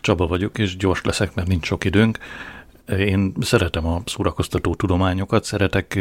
[0.00, 2.18] Csaba vagyok, és gyors leszek, mert nincs sok időnk.
[2.98, 5.98] Én szeretem a szórakoztató tudományokat, szeretek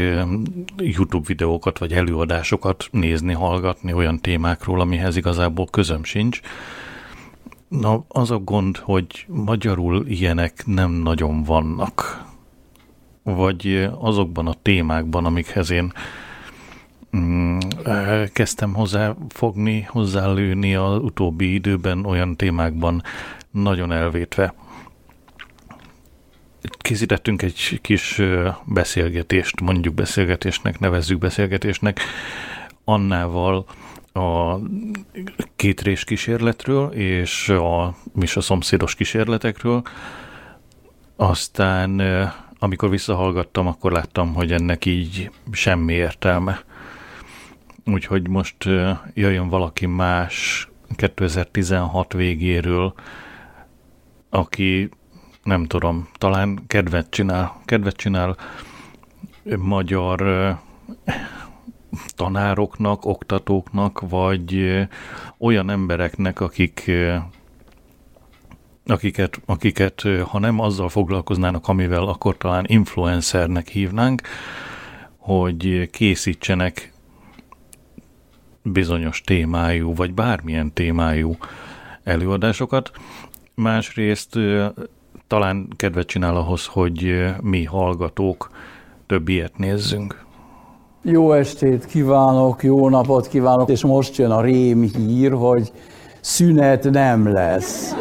[0.78, 6.40] YouTube videókat vagy előadásokat nézni, hallgatni olyan témákról, amihez igazából közöm sincs.
[7.68, 12.26] Na, az a gond, hogy magyarul ilyenek nem nagyon vannak.
[13.24, 15.92] Vagy azokban a témákban, amikhez én
[17.18, 17.58] mm,
[18.34, 23.04] kezdtem hozzáfogni, hozzálőni az utóbbi időben olyan témákban
[23.52, 24.54] nagyon elvétve.
[26.78, 28.22] Készítettünk egy kis
[28.66, 32.00] beszélgetést, mondjuk beszélgetésnek, nevezzük beszélgetésnek,
[32.84, 33.66] Annával,
[34.14, 34.56] a
[35.56, 39.82] kétrés kísérletről és a, és a szomszédos kísérletekről.
[41.16, 42.02] Aztán
[42.60, 46.64] amikor visszahallgattam, akkor láttam, hogy ennek így semmi értelme.
[47.86, 48.64] Úgyhogy most
[49.14, 52.94] jöjjön valaki más 2016 végéről,
[54.30, 54.90] aki
[55.44, 58.38] nem tudom, talán kedvet csinál, kedvet csinál
[59.58, 60.58] magyar
[62.16, 64.78] tanároknak, oktatóknak, vagy
[65.38, 66.92] olyan embereknek, akik
[68.86, 74.22] akiket, akiket, ha nem azzal foglalkoznának, amivel akkor talán influencernek hívnánk,
[75.18, 76.94] hogy készítsenek
[78.62, 81.38] bizonyos témájú, vagy bármilyen témájú
[82.04, 82.92] előadásokat.
[83.62, 84.36] Másrészt
[85.28, 88.50] talán kedvet csinál ahhoz, hogy mi hallgatók
[89.08, 90.26] több ilyet nézzünk.
[91.02, 95.72] Jó estét kívánok, jó napot kívánok, és most jön a rém hír, hogy
[96.22, 97.96] szünet nem lesz.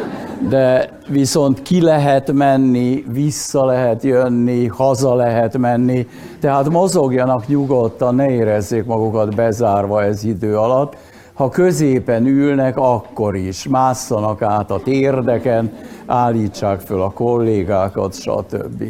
[0.49, 6.07] De viszont ki lehet menni, vissza lehet jönni, haza lehet menni,
[6.39, 10.97] tehát mozogjanak nyugodtan, ne érezzék magukat bezárva ez idő alatt.
[11.39, 15.71] Ha középen ülnek, akkor is másszanak át a térdeken,
[16.05, 18.83] állítsák föl a kollégákat, stb.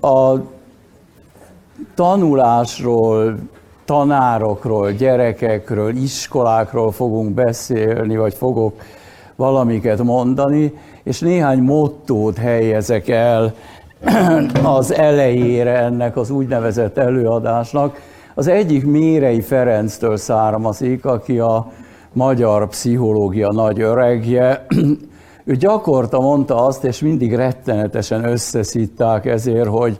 [0.00, 0.34] A
[1.94, 3.38] tanulásról,
[3.84, 8.80] tanárokról, gyerekekről, iskolákról fogunk beszélni, vagy fogok
[9.36, 10.72] valamiket mondani,
[11.02, 13.54] és néhány mottót helyezek el
[14.62, 18.00] az elejére ennek az úgynevezett előadásnak.
[18.38, 21.70] Az egyik Mérei Ferenctől származik, aki a
[22.12, 24.66] magyar pszichológia nagy öregje.
[25.44, 29.98] Ő gyakorta mondta azt, és mindig rettenetesen összeszitták ezért, hogy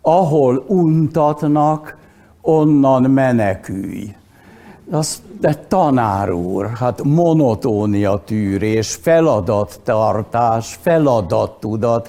[0.00, 1.96] ahol untatnak,
[2.40, 4.14] onnan menekülj.
[4.90, 12.08] Az, de tanár úr, hát monotónia tűrés, feladattartás, feladattudat,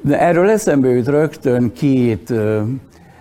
[0.00, 2.32] De erről eszembe jut rögtön két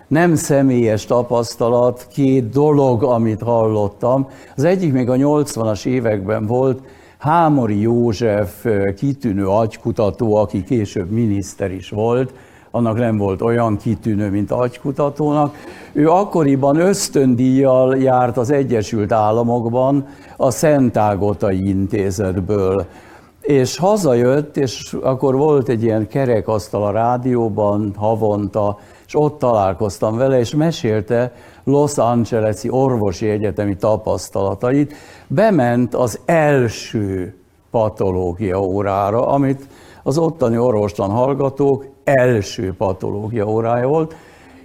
[0.07, 4.27] nem személyes tapasztalat, két dolog, amit hallottam.
[4.55, 6.81] Az egyik még a 80-as években volt,
[7.17, 8.65] Hámori József
[8.97, 12.33] kitűnő agykutató, aki később miniszter is volt,
[12.71, 15.55] annak nem volt olyan kitűnő, mint agykutatónak.
[15.91, 20.07] Ő akkoriban ösztöndíjjal járt az Egyesült Államokban
[20.37, 22.85] a Szentágotai Intézetből.
[23.41, 28.77] És hazajött, és akkor volt egy ilyen kerekasztal a rádióban havonta,
[29.07, 31.33] és ott találkoztam vele, és mesélte
[31.63, 34.93] Los Angeles-i orvosi egyetemi tapasztalatait.
[35.27, 37.35] Bement az első
[37.71, 39.67] patológia órára, amit
[40.03, 44.15] az ottani orvostan hallgatók első patológia órája volt,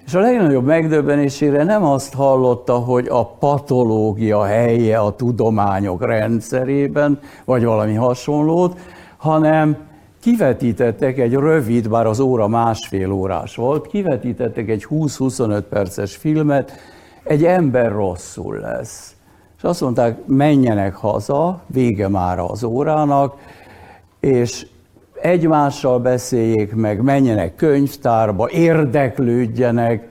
[0.06, 7.64] és a legnagyobb megdöbbenésére nem azt hallotta, hogy a patológia helye a tudományok rendszerében, vagy
[7.64, 8.78] valami hasonlót,
[9.16, 9.76] hanem
[10.20, 16.72] kivetítettek egy rövid, bár az óra másfél órás volt, kivetítettek egy 20-25 perces filmet,
[17.24, 19.14] egy ember rosszul lesz.
[19.56, 23.34] És azt mondták, menjenek haza, vége már az órának,
[24.20, 24.66] és
[25.20, 30.08] egymással beszéljék meg, menjenek könyvtárba, érdeklődjenek,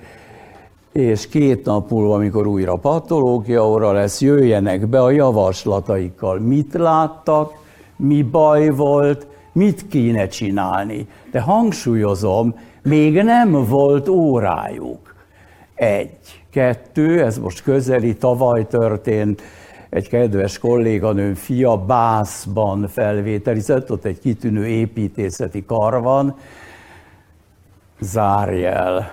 [0.91, 6.39] és két nap múlva, amikor újra patológia óra lesz, jöjjenek be a javaslataikkal.
[6.39, 7.53] Mit láttak,
[7.95, 11.07] mi baj volt, mit kéne csinálni.
[11.31, 15.15] De hangsúlyozom, még nem volt órájuk.
[15.75, 16.43] Egy.
[16.51, 19.41] Kettő, ez most közeli, tavaly történt,
[19.89, 26.35] egy kedves kolléganőm fia Bászban felvételizett, ott egy kitűnő építészeti kar van,
[27.99, 29.11] zárjel,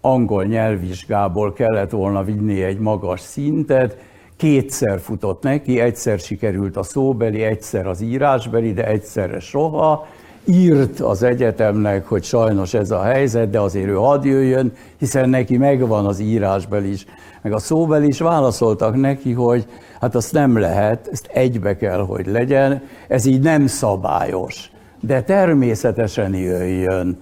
[0.00, 3.96] angol nyelvvizsgából kellett volna vinni egy magas szintet,
[4.36, 10.06] kétszer futott neki, egyszer sikerült a szóbeli, egyszer az írásbeli, de egyszerre soha.
[10.50, 15.56] Írt az egyetemnek, hogy sajnos ez a helyzet, de azért ő hadd jöjjön, hiszen neki
[15.56, 17.06] megvan az írásbeli is,
[17.42, 18.18] meg a szóbeli is.
[18.18, 19.66] Válaszoltak neki, hogy
[20.00, 24.70] hát azt nem lehet, ezt egybe kell, hogy legyen, ez így nem szabályos.
[25.00, 27.18] De természetesen jöjjön.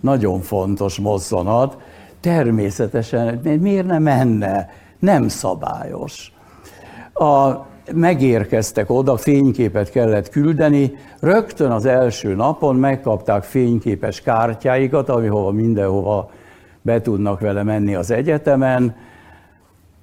[0.00, 1.76] Nagyon fontos mozzanat.
[2.20, 4.70] Természetesen, miért nem menne?
[4.98, 6.32] Nem szabályos
[7.14, 16.30] a, megérkeztek oda, fényképet kellett küldeni, rögtön az első napon megkapták fényképes kártyáikat, amihova mindenhova
[16.82, 18.96] be tudnak vele menni az egyetemen,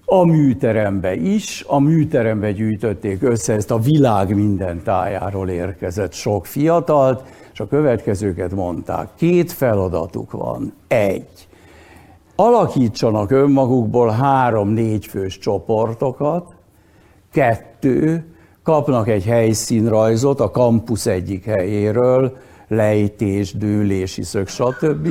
[0.06, 7.24] a műterembe is, a műterembe gyűjtötték össze, ezt a világ minden tájáról érkezett sok fiatalt,
[7.54, 9.10] és a következőket mondták.
[9.16, 10.74] Két feladatuk van.
[10.88, 11.48] Egy.
[12.36, 16.56] Alakítsanak önmagukból három-négy fős csoportokat,
[17.32, 18.26] Kettő,
[18.64, 22.38] kapnak egy helyszínrajzot a kampusz egyik helyéről,
[22.68, 25.08] lejtés, dőlés, szök, stb.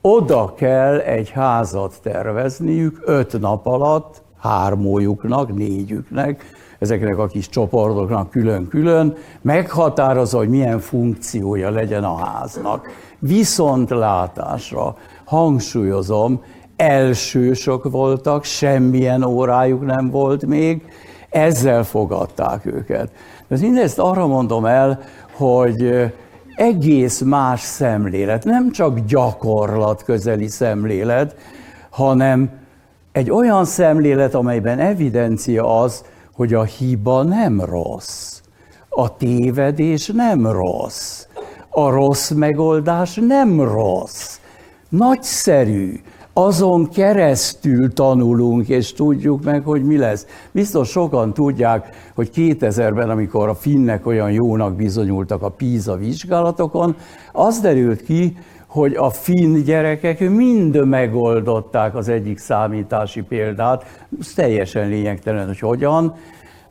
[0.00, 6.44] Oda kell egy házat tervezniük öt nap alatt, hármójuknak, négyüknek,
[6.78, 12.88] ezeknek a kis csoportoknak külön-külön, meghatározza, hogy milyen funkciója legyen a háznak.
[13.18, 16.42] Viszontlátásra, hangsúlyozom,
[16.76, 20.82] elsősök voltak, semmilyen órájuk nem volt még,
[21.32, 23.10] ezzel fogadták őket.
[23.48, 25.00] De mindezt arra mondom el,
[25.32, 26.12] hogy
[26.56, 31.36] egész más szemlélet, nem csak gyakorlat közeli szemlélet,
[31.90, 32.50] hanem
[33.12, 38.40] egy olyan szemlélet, amelyben evidencia az, hogy a hiba nem rossz,
[38.88, 41.26] a tévedés nem rossz,
[41.68, 44.38] a rossz megoldás nem rossz.
[44.88, 46.00] Nagyszerű,
[46.32, 50.26] azon keresztül tanulunk, és tudjuk meg, hogy mi lesz.
[50.52, 56.96] Biztos sokan tudják, hogy 2000-ben, amikor a finnek olyan jónak bizonyultak a PISA vizsgálatokon,
[57.32, 58.36] az derült ki,
[58.66, 63.84] hogy a finn gyerekek mind megoldották az egyik számítási példát,
[64.20, 66.14] ez teljesen lényegtelen, hogy hogyan,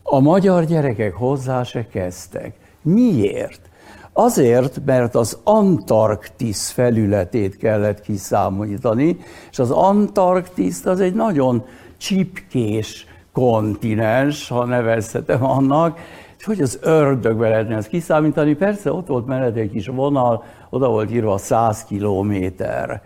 [0.03, 2.55] a magyar gyerekek hozzá se kezdtek.
[2.81, 3.70] Miért?
[4.13, 9.17] Azért, mert az Antarktisz felületét kellett kiszámítani,
[9.51, 11.65] és az Antarktisz az egy nagyon
[11.97, 15.99] csipkés kontinens, ha nevezhetem annak,
[16.37, 18.53] és hogy az ördögbe lehetne ezt kiszámítani.
[18.53, 23.01] Persze ott volt mellett egy kis vonal, oda volt írva 100 kilométer.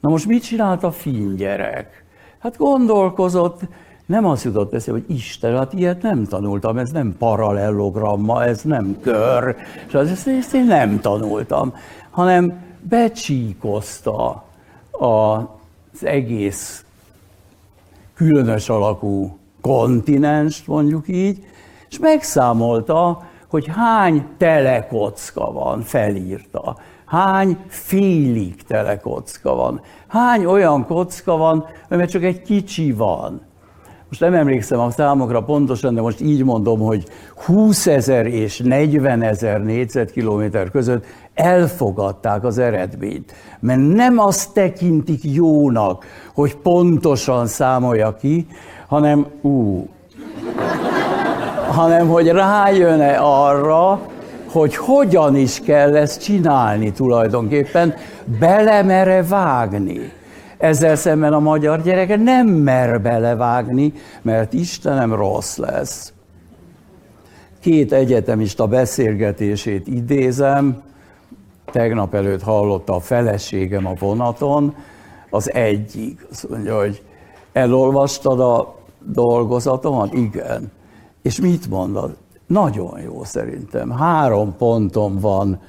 [0.00, 2.04] Na most mit csinált a finn gyerek?
[2.38, 3.60] Hát gondolkozott,
[4.06, 8.96] nem az jutott eszébe, hogy Isten, hát ilyet nem tanultam, ez nem paralellogramma, ez nem
[9.00, 9.56] kör,
[9.86, 11.74] és az, ezt, ezt én nem tanultam,
[12.10, 14.44] hanem becsíkozta
[14.90, 16.84] az egész
[18.14, 21.44] különös alakú kontinenst, mondjuk így,
[21.90, 26.76] és megszámolta, hogy hány telekocka van, felírta.
[27.04, 29.80] Hány félig telekocka van.
[30.06, 33.40] Hány olyan kocka van, mert csak egy kicsi van
[34.12, 37.04] most nem emlékszem a számokra pontosan, de most így mondom, hogy
[37.44, 41.04] 20 ezer és 40 ezer négyzetkilométer között
[41.34, 43.32] elfogadták az eredményt.
[43.60, 46.04] Mert nem azt tekintik jónak,
[46.34, 48.46] hogy pontosan számolja ki,
[48.86, 49.88] hanem ú,
[51.68, 54.00] hanem hogy rájön-e arra,
[54.50, 57.94] hogy hogyan is kell ezt csinálni tulajdonképpen,
[58.38, 60.12] belemere vágni.
[60.62, 63.92] Ezzel szemben a magyar gyereke nem mer belevágni,
[64.22, 66.12] mert Istenem rossz lesz.
[67.60, 70.82] két egyetemista beszélgetését idézem,
[71.64, 74.74] tegnap előtt hallotta a feleségem a vonaton,
[75.30, 77.02] az egyik, azt mondja, hogy
[77.52, 80.12] elolvastad a dolgozatomat?
[80.12, 80.72] Igen.
[81.22, 82.16] És mit mondod?
[82.46, 83.90] Nagyon jó szerintem.
[83.90, 85.60] Három ponton van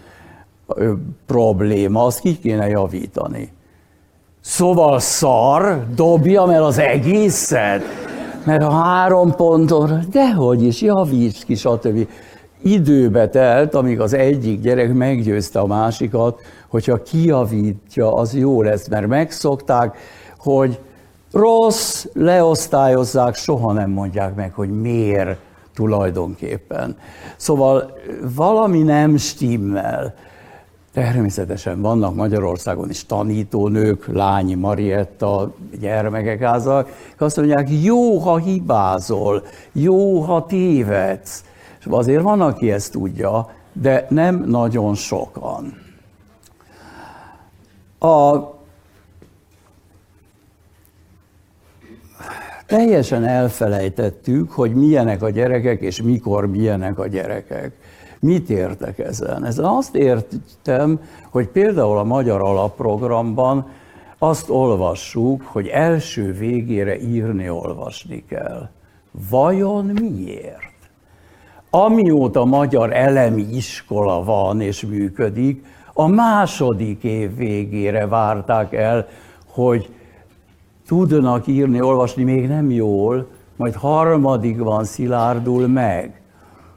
[0.67, 0.93] ö,
[1.25, 3.51] probléma, azt ki kéne javítani.
[4.45, 7.81] Szóval szar, dobjam el az egészet?
[8.45, 12.07] Mert a három ponton, dehogy is, javíts ki, stb.
[12.61, 19.07] Időbe telt, amíg az egyik gyerek meggyőzte a másikat, hogyha kiavítja, az jó lesz, mert
[19.07, 19.97] megszokták,
[20.37, 20.79] hogy
[21.31, 25.39] rossz, leosztályozzák, soha nem mondják meg, hogy miért
[25.75, 26.97] tulajdonképpen.
[27.35, 27.97] Szóval
[28.35, 30.15] valami nem stimmel.
[30.93, 40.19] Természetesen vannak Magyarországon is tanítónők, Lányi Marietta, gyermekek házak, azt mondják, jó, ha hibázol, jó,
[40.19, 41.43] ha tévedsz.
[41.79, 45.81] És azért van, aki ezt tudja, de nem nagyon sokan.
[47.99, 48.37] A
[52.65, 57.82] teljesen elfelejtettük, hogy milyenek a gyerekek, és mikor milyenek a gyerekek.
[58.23, 59.45] Mit értek ezen?
[59.45, 60.99] Ezen azt értem,
[61.29, 63.67] hogy például a magyar alapprogramban
[64.17, 68.69] azt olvassuk, hogy első végére írni, olvasni kell.
[69.29, 70.89] Vajon miért?
[71.69, 79.07] Amióta magyar elemi iskola van és működik, a második év végére várták el,
[79.47, 79.89] hogy
[80.87, 86.21] tudnak írni, olvasni még nem jól, majd harmadik van szilárdul meg.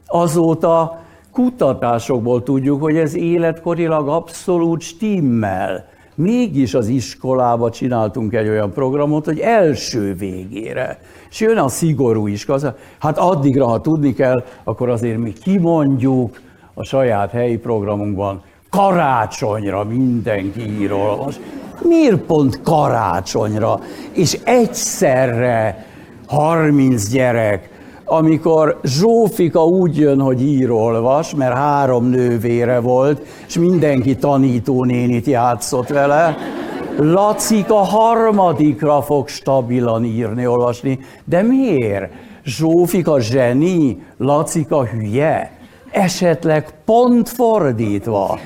[0.07, 1.05] Azóta
[1.37, 5.85] kutatásokból tudjuk, hogy ez életkorilag abszolút stimmel.
[6.15, 10.99] Mégis az iskolába csináltunk egy olyan programot, hogy első végére.
[11.31, 12.75] És jön a szigorú iskola.
[12.99, 16.41] Hát addigra, ha tudni kell, akkor azért mi kimondjuk
[16.75, 21.35] a saját helyi programunkban, karácsonyra mindenki ír, olvas.
[21.83, 23.81] Miért pont karácsonyra?
[24.13, 25.87] És egyszerre
[26.27, 27.76] 30 gyerek,
[28.09, 35.89] amikor Zsófika úgy jön, hogy ír, olvas, mert három nővére volt, és mindenki tanítónénit játszott
[35.89, 36.37] vele,
[36.99, 40.99] Lacika harmadikra fog stabilan írni, olvasni.
[41.25, 42.13] De miért?
[42.45, 45.51] Zsófika zseni, Lacika hülye?
[45.91, 48.39] Esetleg pont fordítva,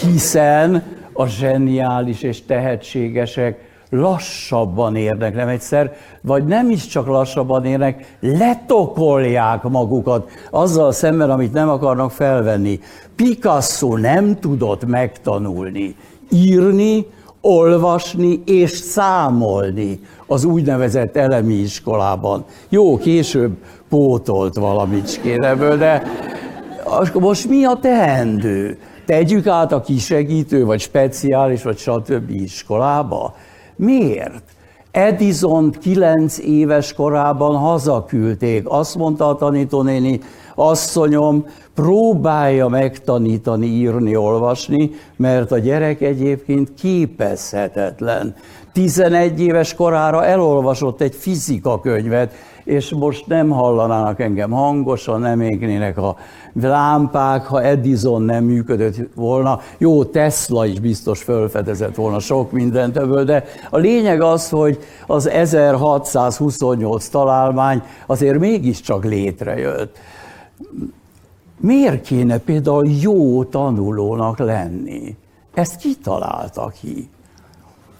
[0.00, 0.82] hiszen
[1.12, 9.62] a zseniális és tehetségesek lassabban érnek, nem egyszer, vagy nem is csak lassabban érnek, letokolják
[9.62, 12.80] magukat azzal szemben, amit nem akarnak felvenni.
[13.16, 15.96] Picasso nem tudott megtanulni,
[16.30, 17.06] írni,
[17.40, 22.44] olvasni és számolni az úgynevezett elemi iskolában.
[22.68, 23.56] Jó, később
[23.88, 26.02] pótolt valamit ebből, de
[27.12, 28.78] most mi a teendő?
[29.06, 32.30] Tegyük át a kisegítő, vagy speciális, vagy stb.
[32.30, 33.34] iskolába?
[33.76, 34.42] Miért?
[34.90, 38.68] Edison 9 éves korában hazaküldték.
[38.68, 40.20] Azt mondta a tanítónéni,
[40.54, 48.34] asszonyom, próbálja megtanítani írni, olvasni, mert a gyerek egyébként képezhetetlen.
[48.72, 52.32] 11 éves korára elolvasott egy fizika könyvet,
[52.64, 56.16] és most nem hallanának engem hangosan, nem égnének a
[56.62, 59.60] lámpák, ha Edison nem működött volna.
[59.78, 65.28] Jó, Tesla is biztos felfedezett volna sok mindent ebből, de a lényeg az, hogy az
[65.28, 69.98] 1628 találmány azért mégiscsak létrejött.
[71.60, 75.16] Miért kéne például jó tanulónak lenni?
[75.54, 77.08] Ezt kitalálta ki?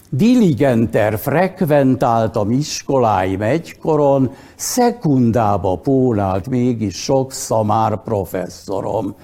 [0.09, 9.15] Diligenter frekventáltam iskoláim egykoron, szekundába pónált mégis sok szamár professzorom.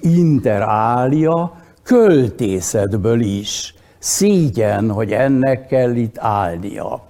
[0.00, 3.74] Inter ália költészetből is.
[3.98, 7.09] Szégyen, hogy ennek kell itt állnia.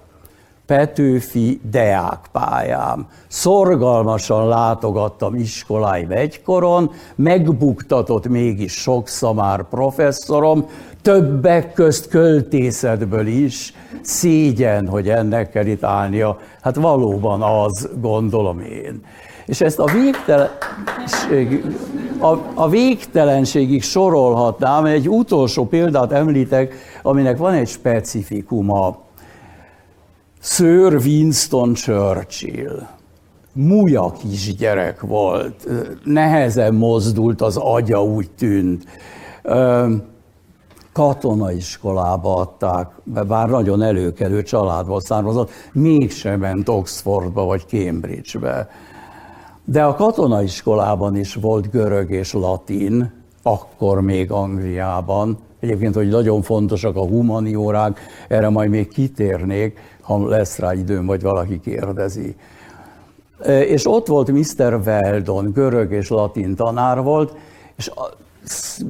[0.71, 3.07] Petőfi deákpályám.
[3.27, 10.65] Szorgalmasan látogattam iskoláim egykoron, megbuktatott mégis sok szamár professzorom,
[11.01, 13.73] többek közt költészetből is.
[14.01, 16.37] Szégyen, hogy ennek kell itt állnia.
[16.61, 19.03] Hát valóban az, gondolom én.
[19.45, 21.65] És ezt a, végtelenség,
[22.19, 29.09] a, a végtelenségig sorolhatnám, egy utolsó példát említek, aminek van egy specifikuma
[30.43, 32.87] Sir Winston Churchill
[33.53, 35.67] múja kisgyerek volt,
[36.03, 38.85] nehezen mozdult az agya, úgy tűnt.
[40.93, 42.91] Katonaiskolába adták,
[43.27, 48.69] bár nagyon előkelő családból származott, mégsem ment Oxfordba vagy Cambridgebe.
[49.65, 55.37] De a katonaiskolában is volt görög és latin, akkor még Angliában.
[55.61, 61.21] Egyébként, hogy nagyon fontosak a humaniórák, erre majd még kitérnék, ha lesz rá időm, vagy
[61.21, 62.35] valaki kérdezi.
[63.45, 64.81] És ott volt Mr.
[64.85, 67.35] Weldon, görög és latin tanár volt,
[67.77, 67.91] és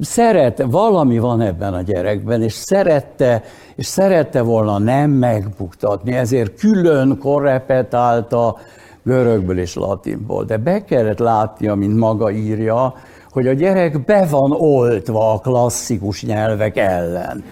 [0.00, 3.42] szeret, valami van ebben a gyerekben, és szerette,
[3.74, 8.56] és szerette volna nem megbuktatni, ezért külön korrepetálta
[9.02, 10.44] görögből és latinból.
[10.44, 12.94] De be kellett látnia, mint maga írja,
[13.32, 17.44] hogy a gyerek be van oltva a klasszikus nyelvek ellen.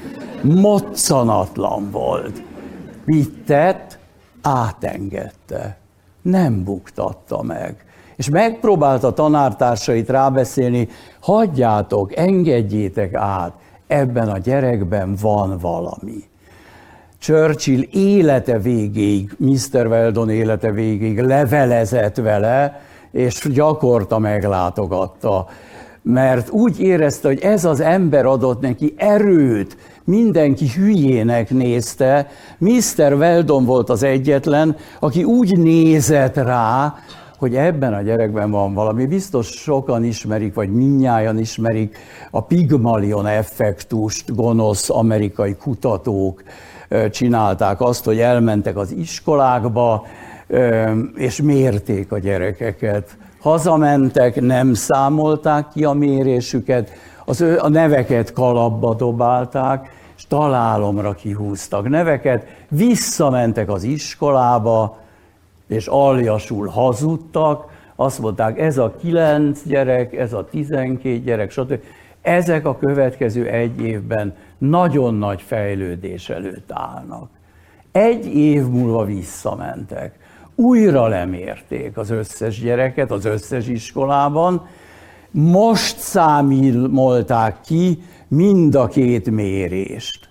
[0.43, 2.43] Moccanatlan volt.
[3.05, 3.99] Mit tett?
[4.43, 5.77] Átengedte.
[6.23, 7.85] Nem buktatta meg.
[8.17, 10.89] És megpróbálta tanártársait rábeszélni,
[11.21, 13.53] hagyjátok, engedjétek át,
[13.87, 16.29] ebben a gyerekben van valami.
[17.19, 19.87] Churchill élete végéig, Mr.
[19.87, 25.47] Weldon élete végéig levelezett vele, és gyakorta meglátogatta,
[26.03, 32.29] mert úgy érezte, hogy ez az ember adott neki erőt, mindenki hülyének nézte,
[32.59, 33.13] Mr.
[33.13, 36.95] Weldon volt az egyetlen, aki úgy nézett rá,
[37.39, 39.07] hogy ebben a gyerekben van valami.
[39.07, 41.99] Biztos sokan ismerik, vagy minnyáján ismerik
[42.31, 46.43] a Pygmalion effektust, gonosz amerikai kutatók
[47.11, 50.07] csinálták azt, hogy elmentek az iskolákba,
[51.15, 53.17] és mérték a gyerekeket.
[53.41, 56.91] Hazamentek, nem számolták ki a mérésüket,
[57.25, 64.99] az ő, a neveket kalapba dobálták, és találomra kihúztak neveket, visszamentek az iskolába,
[65.67, 71.79] és aljasul hazudtak, azt mondták, ez a kilenc gyerek, ez a tizenkét gyerek, stb.
[72.23, 77.29] Ezek a következő egy évben nagyon nagy fejlődés előtt állnak.
[77.93, 80.19] Egy év múlva visszamentek.
[80.61, 84.67] Újra lemérték az összes gyereket az összes iskolában,
[85.31, 90.29] most számolták ki mind a két mérést.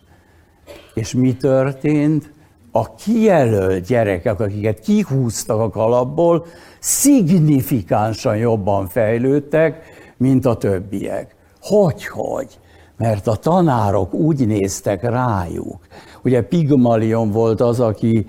[0.93, 2.31] És mi történt?
[2.71, 6.45] a kijelölt gyerekek, akiket kihúztak a kalapból,
[6.79, 9.83] szignifikánsan jobban fejlődtek,
[10.17, 11.35] mint a többiek.
[11.61, 12.59] Hogy-hogy?
[12.97, 15.87] Mert a tanárok úgy néztek rájuk.
[16.23, 18.25] Ugye Pigmalion volt az, aki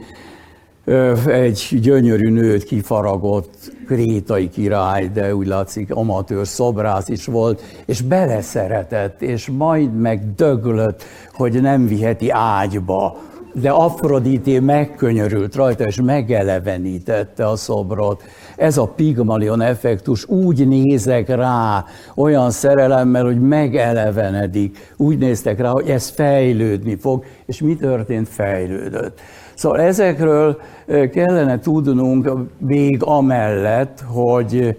[1.27, 9.23] egy gyönyörű nőt kifaragott krétai király, de úgy látszik amatőr szobrász is volt, és beleszeretett,
[9.23, 13.17] és majd meg döglött, hogy nem viheti ágyba
[13.53, 18.23] de Afrodité megkönyörült rajta, és megelevenítette a szobrot.
[18.57, 24.95] Ez a Pigmalion effektus, úgy nézek rá, olyan szerelemmel, hogy megelevenedik.
[24.97, 28.29] Úgy néztek rá, hogy ez fejlődni fog, és mi történt?
[28.29, 29.21] Fejlődött.
[29.61, 34.77] Szóval ezekről kellene tudnunk még amellett, hogy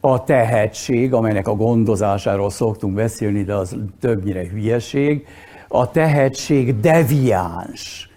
[0.00, 5.26] a tehetség, amelynek a gondozásáról szoktunk beszélni, de az többnyire hülyeség,
[5.68, 8.10] a tehetség deviáns,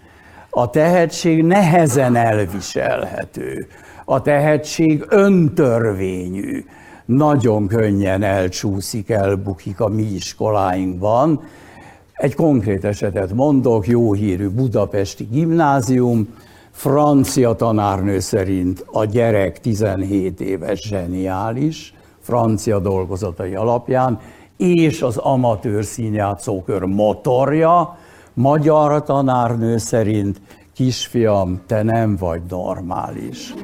[0.50, 3.66] a tehetség nehezen elviselhető,
[4.04, 6.64] a tehetség öntörvényű,
[7.04, 11.40] nagyon könnyen elcsúszik, elbukik a mi iskoláinkban.
[12.14, 16.28] Egy konkrét esetet mondok, jó hírű budapesti gimnázium,
[16.70, 24.20] francia tanárnő szerint a gyerek 17 éves zseniális, francia dolgozatai alapján,
[24.56, 27.96] és az amatőr színjátszókör motorja,
[28.34, 30.40] magyar tanárnő szerint
[30.74, 33.54] kisfiam, te nem vagy normális.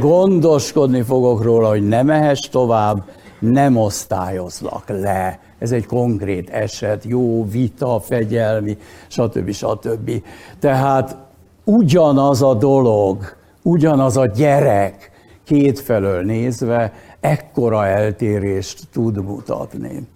[0.00, 3.04] Gondoskodni fogok róla, hogy ne mehess tovább,
[3.38, 5.45] nem osztályozlak le.
[5.58, 9.50] Ez egy konkrét eset, jó vita, fegyelmi, stb.
[9.50, 10.22] stb.
[10.58, 11.16] Tehát
[11.64, 15.10] ugyanaz a dolog, ugyanaz a gyerek
[15.44, 20.08] kétfelől nézve ekkora eltérést tud mutatni.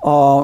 [0.00, 0.42] A,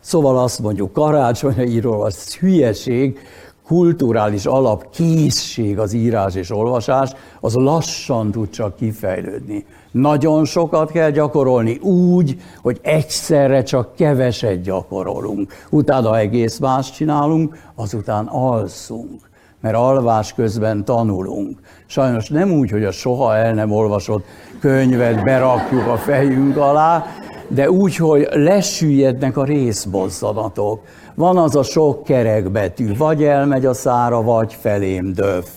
[0.00, 3.18] szóval azt mondjuk, karácsonyairól az hülyeség,
[3.66, 9.64] kulturális alap, készség az írás és olvasás, az lassan tud csak kifejlődni.
[9.90, 15.52] Nagyon sokat kell gyakorolni úgy, hogy egyszerre csak keveset gyakorolunk.
[15.70, 19.28] Utána egész más csinálunk, azután alszunk
[19.60, 21.58] mert alvás közben tanulunk.
[21.86, 24.24] Sajnos nem úgy, hogy a soha el nem olvasott
[24.60, 27.06] könyvet berakjuk a fejünk alá,
[27.48, 30.82] de úgy, hogy lesüllyednek a részbozzanatok.
[31.14, 35.48] Van az a sok kerekbetű, vagy elmegy a szára, vagy felém döf.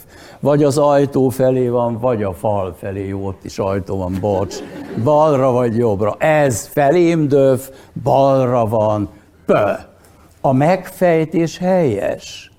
[0.42, 4.56] Vagy az ajtó felé van, vagy a fal felé, jó, ott is ajtó van, bocs.
[5.04, 6.16] Balra vagy jobbra.
[6.18, 7.70] Ez felém döf,
[8.04, 9.10] balra van,
[9.46, 9.72] pö.
[10.42, 12.52] A megfejtés helyes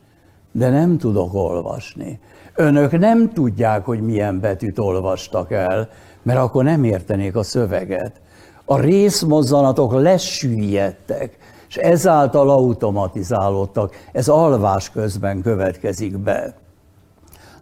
[0.53, 2.21] de nem tudok olvasni.
[2.55, 5.89] Önök nem tudják, hogy milyen betűt olvastak el,
[6.23, 8.21] mert akkor nem értenék a szöveget.
[8.65, 13.95] A részmozzanatok lesüllyedtek, és ezáltal automatizálódtak.
[14.13, 16.55] Ez alvás közben következik be.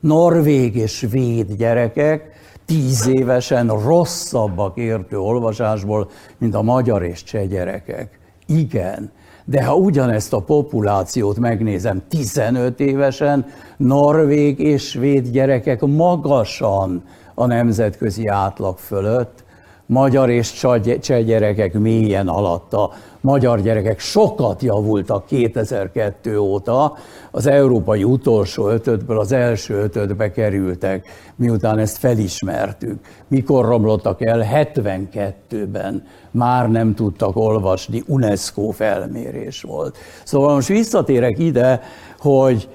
[0.01, 2.31] Norvég és svéd gyerekek
[2.67, 8.19] tíz évesen rosszabbak értő olvasásból, mint a magyar és cseh gyerekek.
[8.47, 9.11] Igen,
[9.45, 17.03] de ha ugyanezt a populációt megnézem 15 évesen, norvég és svéd gyerekek magasan
[17.35, 19.45] a nemzetközi átlag fölött,
[19.91, 20.53] magyar és
[21.01, 22.91] cseh gyerekek mélyen alatta.
[23.21, 26.97] Magyar gyerekek sokat javultak 2002 óta,
[27.31, 32.99] az európai utolsó ötödből az első ötödbe kerültek, miután ezt felismertük.
[33.29, 34.47] Mikor romlottak el?
[34.53, 39.97] 72-ben már nem tudtak olvasni, UNESCO felmérés volt.
[40.25, 41.81] Szóval most visszatérek ide,
[42.19, 42.69] hogy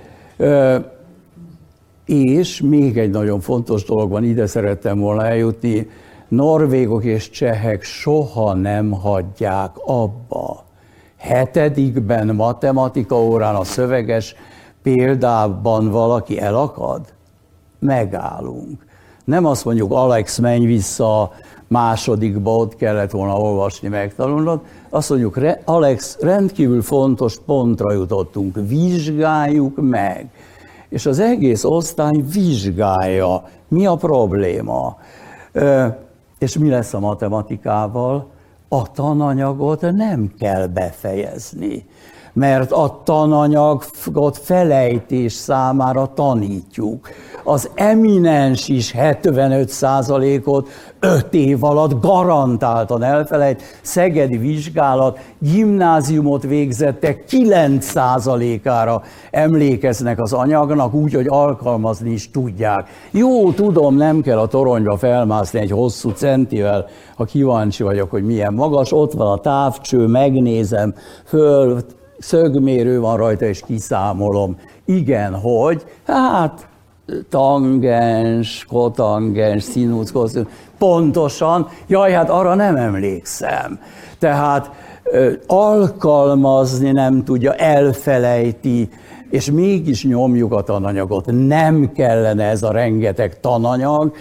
[2.05, 5.87] és még egy nagyon fontos dolog van, ide szerettem volna eljutni,
[6.35, 10.63] norvégok és csehek soha nem hagyják abba.
[11.17, 14.35] Hetedikben matematika órán a szöveges
[14.83, 17.01] példában valaki elakad,
[17.79, 18.85] megállunk.
[19.25, 21.31] Nem azt mondjuk, Alex, menj vissza
[21.67, 24.59] másodikba, ott kellett volna olvasni, megtanulnod.
[24.89, 30.29] Azt mondjuk, Alex, rendkívül fontos pontra jutottunk, vizsgáljuk meg.
[30.89, 34.97] És az egész osztály vizsgálja, mi a probléma.
[36.39, 38.27] És mi lesz a matematikával?
[38.67, 41.85] A tananyagot nem kell befejezni,
[42.33, 47.09] mert a tananyagot felejtés számára tanítjuk.
[47.43, 50.69] Az eminens is 75%-ot
[51.05, 53.61] 5 év alatt garantáltan elfelejt.
[53.81, 62.89] Szegedi vizsgálat gimnáziumot végzettek 9%-ára emlékeznek az anyagnak, úgy, hogy alkalmazni is tudják.
[63.11, 68.53] Jó, tudom, nem kell a toronyba felmászni egy hosszú centivel, ha kíváncsi vagyok, hogy milyen
[68.53, 70.93] magas, ott van a távcső, megnézem,
[71.25, 71.79] föl,
[72.17, 74.57] szögmérő van rajta, és kiszámolom.
[74.85, 75.83] Igen, hogy?
[76.05, 76.67] Hát
[77.29, 83.79] tangens, kotangens, színusz, koszínusz, pontosan, jaj, hát arra nem emlékszem.
[84.19, 84.71] Tehát
[85.47, 88.89] alkalmazni nem tudja, elfelejti,
[89.29, 91.25] és mégis nyomjuk a tananyagot.
[91.25, 94.13] Nem kellene ez a rengeteg tananyag,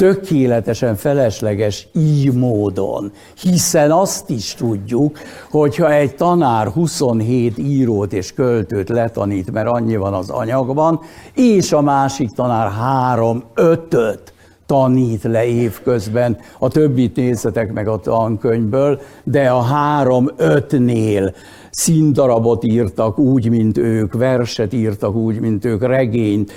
[0.00, 5.18] tökéletesen felesleges így módon, hiszen azt is tudjuk,
[5.50, 11.00] hogyha egy tanár 27 írót és költőt letanít, mert annyi van az anyagban,
[11.34, 12.70] és a másik tanár
[13.16, 14.32] 3-5-öt
[14.66, 21.34] tanít le évközben, a többit nézzetek meg a tankönyvből, de a három-ötnél
[21.70, 26.52] színdarabot írtak úgy, mint ők, verset írtak úgy, mint ők, regényt,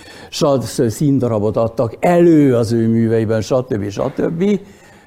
[0.88, 3.89] színdarabot adtak elő az ő műveiben, stb.
[3.89, 4.60] stb.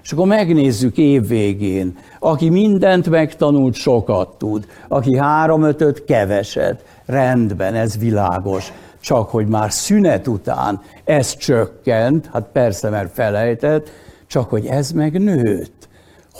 [0.02, 6.84] És akkor megnézzük évvégén, aki mindent megtanult, sokat tud, aki három-ötöt, keveset.
[7.06, 8.72] Rendben, ez világos.
[9.00, 13.90] Csak hogy már szünet után ez csökkent, hát persze, mert felejtett,
[14.26, 15.88] csak hogy ez meg nőtt.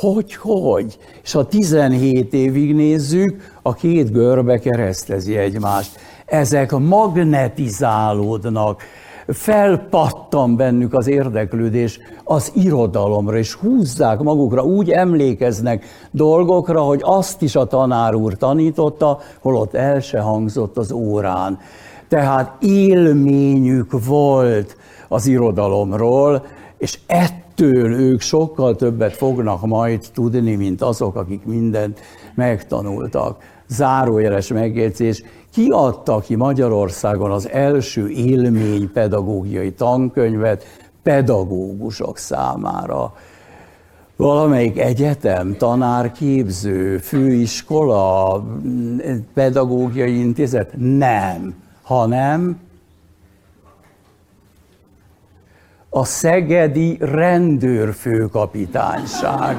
[0.00, 0.98] Hogy, hogy?
[1.22, 5.98] És ha 17 évig nézzük, a két görbe keresztezi egymást.
[6.26, 8.82] Ezek magnetizálódnak,
[9.26, 17.56] felpattan bennük az érdeklődés az irodalomra, és húzzák magukra, úgy emlékeznek dolgokra, hogy azt is
[17.56, 21.59] a tanár úr tanította, holott el se hangzott az órán.
[22.09, 24.76] Tehát élményük volt
[25.09, 26.46] az irodalomról,
[26.78, 32.00] és ettől ők sokkal többet fognak majd tudni, mint azok, akik mindent
[32.34, 33.42] megtanultak.
[33.68, 40.64] Zárójeles megjegyzés, ki adta ki Magyarországon az első élmény pedagógiai tankönyvet
[41.02, 43.14] pedagógusok számára?
[44.16, 48.44] Valamelyik egyetem, tanárképző, főiskola,
[49.34, 50.72] pedagógiai intézet?
[50.76, 52.65] Nem, hanem
[55.96, 59.56] a szegedi rendőrfőkapitányság.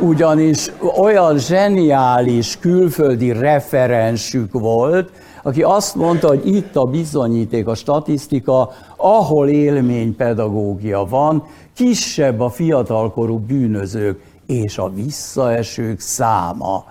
[0.00, 5.10] Ugyanis olyan zseniális külföldi referensük volt,
[5.42, 11.44] aki azt mondta, hogy itt a bizonyíték, a statisztika, ahol élménypedagógia van,
[11.74, 16.84] kisebb a fiatalkorú bűnözők és a visszaesők száma.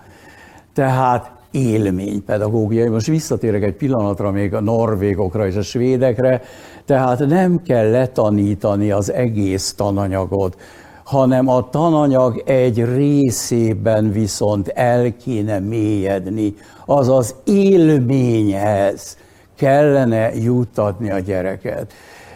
[0.73, 2.91] Tehát élménypedagógia.
[2.91, 6.41] Most visszatérek egy pillanatra még a norvégokra és a svédekre,
[6.86, 10.58] tehát nem kell letanítani az egész tananyagot,
[11.04, 16.54] hanem a tananyag egy részében viszont el kéne mélyedni,
[16.86, 19.17] azaz élményhez
[19.56, 21.93] kellene juttatni a gyereket.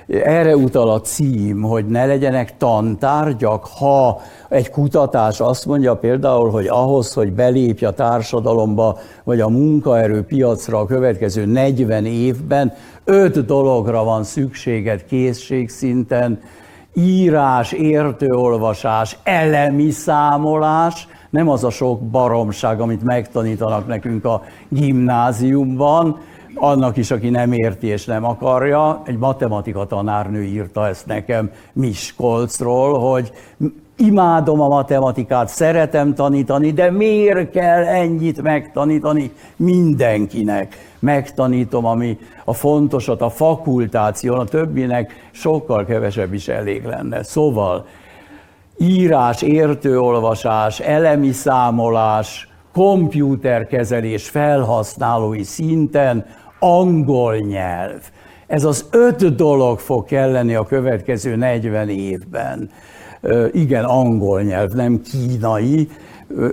[0.08, 6.68] Erre utal a cím, hogy ne legyenek tantárgyak, ha egy kutatás azt mondja például, hogy
[6.68, 14.24] ahhoz, hogy belépj a társadalomba, vagy a munkaerőpiacra a következő 40 évben, öt dologra van
[14.24, 16.40] szükséged készségszinten,
[16.94, 26.20] írás, értőolvasás, elemi számolás, nem az a sok baromság, amit megtanítanak nekünk a gimnáziumban,
[26.60, 29.02] annak is, aki nem érti és nem akarja.
[29.06, 33.32] Egy matematika tanárnő írta ezt nekem Miskolcról, hogy
[33.98, 40.76] imádom a matematikát, szeretem tanítani, de miért kell ennyit megtanítani mindenkinek?
[41.00, 47.24] Megtanítom, ami a fontosat, a fakultáción, a többinek sokkal kevesebb is elég lenne.
[47.24, 47.86] Szóval
[48.78, 56.26] írás, értőolvasás, elemi számolás, kompjúterkezelés felhasználói szinten
[56.60, 58.02] angol nyelv.
[58.48, 62.70] Ez az öt dolog fog kelleni a következő 40 évben.
[63.52, 65.90] Igen, angol nyelv, nem kínai.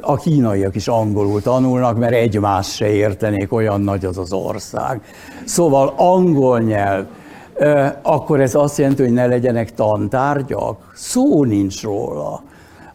[0.00, 5.00] A kínaiak is angolul tanulnak, mert egymás se értenék, olyan nagy az az ország.
[5.44, 7.06] Szóval angol nyelv,
[8.02, 10.92] akkor ez azt jelenti, hogy ne legyenek tantárgyak?
[10.94, 12.42] Szó nincs róla.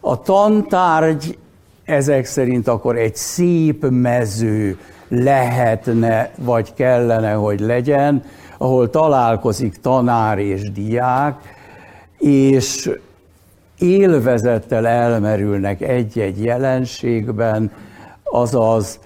[0.00, 1.38] A tantárgy
[1.84, 4.78] ezek szerint akkor egy szép mező
[5.10, 8.22] lehetne, vagy kellene, hogy legyen,
[8.58, 11.34] ahol találkozik tanár és diák,
[12.18, 12.90] és
[13.78, 17.70] élvezettel elmerülnek egy-egy jelenségben,
[18.24, 18.98] azaz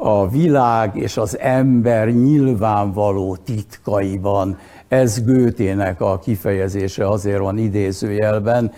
[0.00, 4.58] a világ és az ember nyilvánvaló titkaiban.
[4.88, 8.72] Ez Gőtének a kifejezése azért van idézőjelben,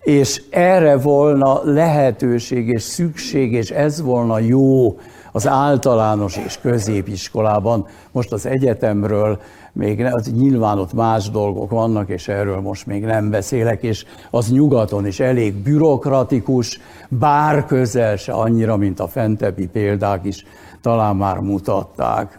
[0.00, 4.98] és erre volna lehetőség és szükség, és ez volna jó
[5.32, 7.86] az általános és középiskolában.
[8.12, 9.40] Most az egyetemről
[9.72, 14.04] még ne, az nyilván ott más dolgok vannak, és erről most még nem beszélek, és
[14.30, 20.44] az nyugaton is elég bürokratikus, bár közel se annyira, mint a fentebbi példák is
[20.80, 22.38] talán már mutatták,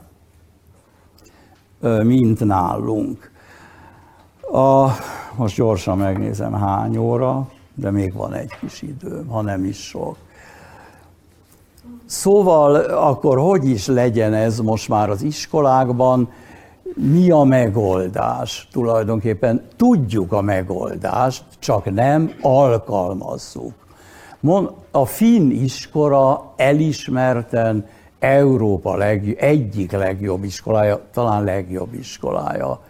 [2.04, 3.32] mint nálunk.
[4.52, 4.88] A,
[5.36, 10.18] most gyorsan megnézem hány óra, de még van egy kis időm, ha nem is sok.
[12.12, 16.30] Szóval akkor hogy is legyen ez most már az iskolákban,
[16.96, 18.68] mi a megoldás?
[18.72, 23.74] Tulajdonképpen tudjuk a megoldást, csak nem alkalmazzuk.
[24.92, 27.86] A finn iskola elismerten
[28.20, 32.82] Európa legjobb, egyik legjobb iskolája, talán legjobb iskolája.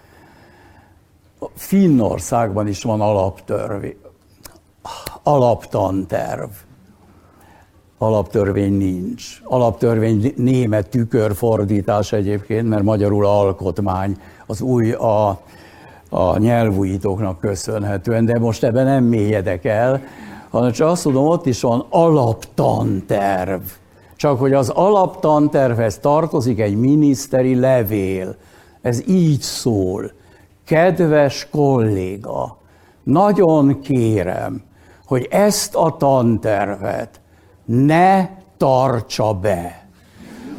[1.55, 3.97] Finnországban is van alaptörvény,
[5.23, 6.49] alaptanterv.
[8.01, 9.41] Alaptörvény nincs.
[9.43, 15.41] Alaptörvény német tükörfordítás egyébként, mert magyarul alkotmány az új a,
[16.09, 20.01] a nyelvújítóknak köszönhetően, de most ebben nem mélyedek el,
[20.49, 23.61] hanem csak azt tudom, ott is van alaptanterv.
[24.15, 28.35] Csak hogy az alaptantervhez tartozik egy miniszteri levél.
[28.81, 30.11] Ez így szól.
[30.65, 32.57] Kedves kolléga,
[33.03, 34.61] nagyon kérem,
[35.05, 37.20] hogy ezt a tantervet
[37.65, 39.87] ne tartsa be,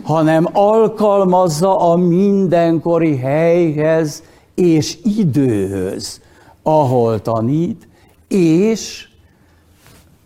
[0.03, 4.23] hanem alkalmazza a mindenkori helyhez
[4.55, 6.21] és időhöz,
[6.63, 7.89] ahol tanít,
[8.29, 9.09] és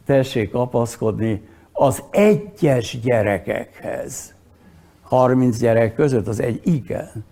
[0.07, 4.35] tessék kapaszkodni az egyes gyerekekhez.
[5.03, 7.25] 30 gyerek között az egy igen.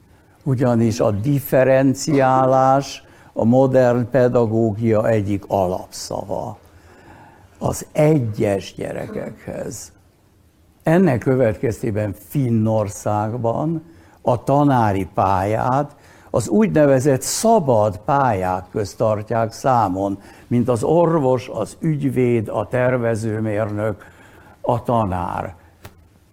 [0.43, 6.59] Ugyanis a differenciálás a modern pedagógia egyik alapszava
[7.59, 9.93] az egyes gyerekekhez.
[10.83, 13.83] Ennek következtében Finnországban
[14.23, 15.97] a tanári pályát
[16.35, 24.05] az úgynevezett szabad pályák közt tartják számon, mint az orvos, az ügyvéd, a tervezőmérnök,
[24.61, 25.55] a tanár.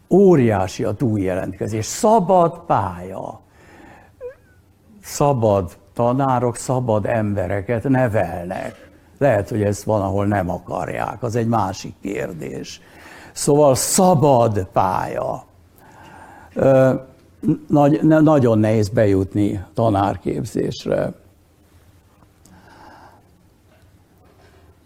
[0.09, 1.85] Óriási a túljelentkezés.
[1.85, 3.39] Szabad pálya.
[5.01, 8.90] Szabad tanárok, szabad embereket nevelnek.
[9.21, 12.81] Lehet, hogy ezt van, ahol nem akarják, az egy másik kérdés.
[13.31, 15.43] Szóval szabad pálya.
[17.67, 21.13] Nagy, nagyon nehéz bejutni tanárképzésre.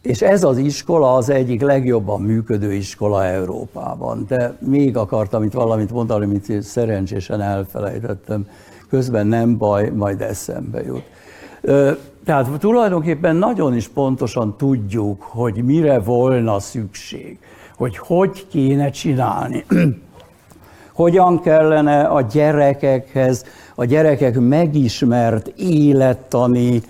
[0.01, 4.25] És ez az iskola az egyik legjobban működő iskola Európában.
[4.27, 8.47] De még akartam itt valamit mondani, amit szerencsésen elfelejtettem.
[8.89, 11.03] Közben nem baj, majd eszembe jut.
[12.25, 17.39] Tehát tulajdonképpen nagyon is pontosan tudjuk, hogy mire volna szükség,
[17.77, 19.65] hogy hogy kéne csinálni.
[20.93, 26.81] Hogyan kellene a gyerekekhez, a gyerekek megismert élettani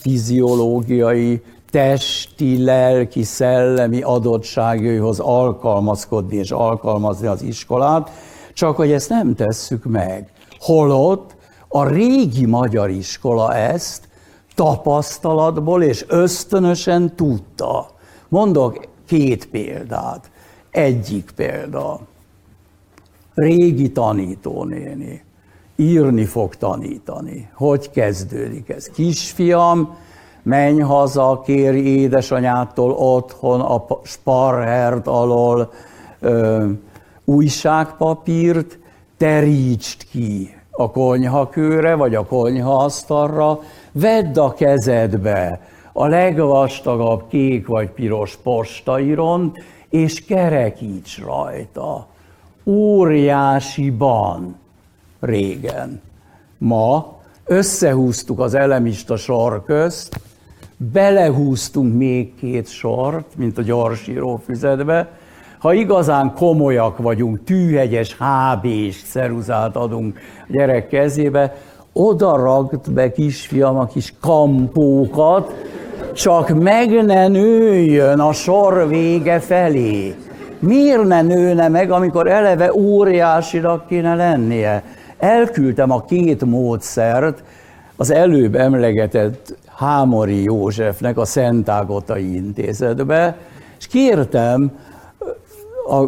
[0.00, 8.10] fiziológiai, testi, lelki, szellemi adottságaihoz alkalmazkodni és alkalmazni az iskolát,
[8.52, 10.28] csak hogy ezt nem tesszük meg.
[10.58, 11.36] Holott
[11.68, 14.10] a régi magyar iskola ezt
[14.54, 17.86] tapasztalatból és ösztönösen tudta.
[18.28, 20.30] Mondok két példát.
[20.70, 22.00] Egyik példa.
[23.34, 25.24] Régi tanítónéni.
[25.76, 27.50] Írni fog tanítani.
[27.54, 28.88] Hogy kezdődik ez?
[28.88, 29.96] Kisfiam,
[30.42, 35.72] menj haza, kérj édesanyától otthon a sparhert alól
[36.20, 36.68] ö,
[37.24, 38.78] újságpapírt,
[39.16, 43.60] terítsd ki a konyhakőre, vagy a konyhaasztalra,
[43.92, 45.60] vedd a kezedbe
[45.92, 49.58] a legvastagabb kék vagy piros postairont,
[49.90, 52.06] és kerekíts rajta.
[52.64, 54.56] Óriásiban
[55.20, 56.00] régen.
[56.58, 60.20] Ma összehúztuk az elemista sor közt,
[60.76, 65.10] belehúztunk még két sort, mint a gyorsíró füzetbe.
[65.58, 71.56] Ha igazán komolyak vagyunk, tűhegyes HB-s ceruzát adunk a gyerek kezébe,
[71.92, 75.54] oda ragd be kisfiam a kis kampókat,
[76.12, 80.14] csak meg ne nőjön a sor vége felé.
[80.58, 84.82] Miért ne nőne meg, amikor eleve óriásinak kéne lennie?
[85.18, 87.42] Elküldtem a két módszert
[87.96, 93.36] az előbb emlegetett Hámori Józsefnek a Szentágotai Intézetbe,
[93.78, 94.70] és kértem,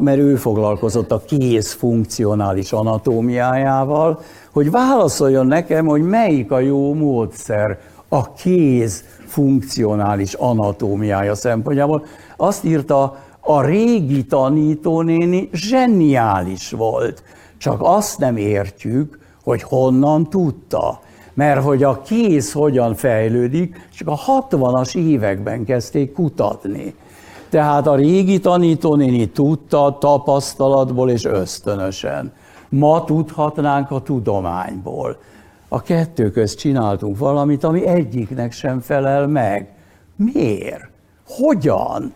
[0.00, 4.20] mert ő foglalkozott a kéz funkcionális anatómiájával,
[4.52, 12.04] hogy válaszoljon nekem, hogy melyik a jó módszer a kéz funkcionális anatómiája szempontjából.
[12.36, 17.22] Azt írta, a régi tanítónéni zseniális volt,
[17.58, 21.00] csak azt nem értjük, hogy honnan tudta.
[21.34, 26.94] Mert hogy a kéz hogyan fejlődik, csak a 60-as években kezdték kutatni.
[27.54, 32.32] Tehát a régi tanítónéni tudta tapasztalatból és ösztönösen.
[32.68, 35.16] Ma tudhatnánk a tudományból.
[35.68, 39.74] A kettő közt csináltunk valamit, ami egyiknek sem felel meg.
[40.16, 40.88] Miért?
[41.26, 42.12] Hogyan?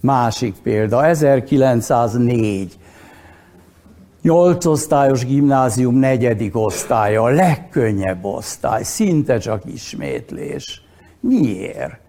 [0.00, 2.78] Másik példa, 1904.
[4.22, 10.82] Nyolc osztályos gimnázium negyedik osztálya, a legkönnyebb osztály, szinte csak ismétlés.
[11.20, 11.99] Miért?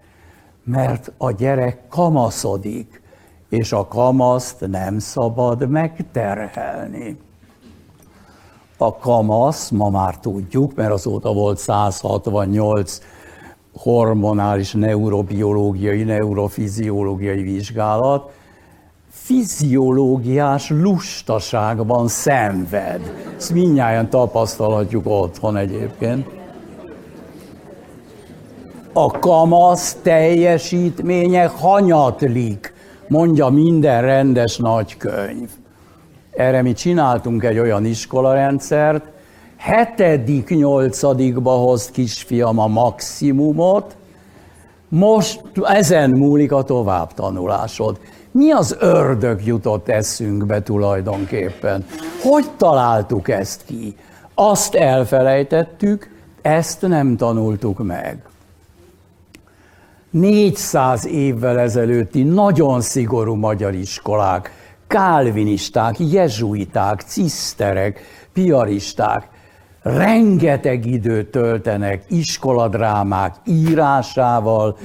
[0.64, 3.02] Mert a gyerek kamaszodik,
[3.48, 7.18] és a kamaszt nem szabad megterhelni.
[8.76, 13.00] A kamasz, ma már tudjuk, mert azóta volt 168
[13.76, 18.32] hormonális neurobiológiai, neurofiziológiai vizsgálat,
[19.08, 23.12] fiziológiás lustaságban szenved.
[23.36, 26.41] Ezt mindjárt tapasztalhatjuk otthon egyébként.
[28.94, 32.72] A kamasz teljesítménye hanyatlik,
[33.08, 35.50] mondja minden rendes nagykönyv.
[36.30, 39.04] Erre mi csináltunk egy olyan iskolarendszert,
[39.56, 43.96] hetedik, nyolcadikba hoz kisfiam a maximumot,
[44.88, 47.98] most ezen múlik a továbbtanulásod.
[48.30, 51.84] Mi az ördög jutott eszünkbe tulajdonképpen?
[52.22, 53.96] Hogy találtuk ezt ki?
[54.34, 56.10] Azt elfelejtettük,
[56.42, 58.22] ezt nem tanultuk meg.
[60.12, 64.50] 400 évvel ezelőtti nagyon szigorú magyar iskolák,
[64.86, 68.00] kálvinisták, jezsuiták, ciszterek,
[68.32, 69.28] piaristák
[69.82, 74.76] rengeteg időt töltenek iskoladrámák írásával,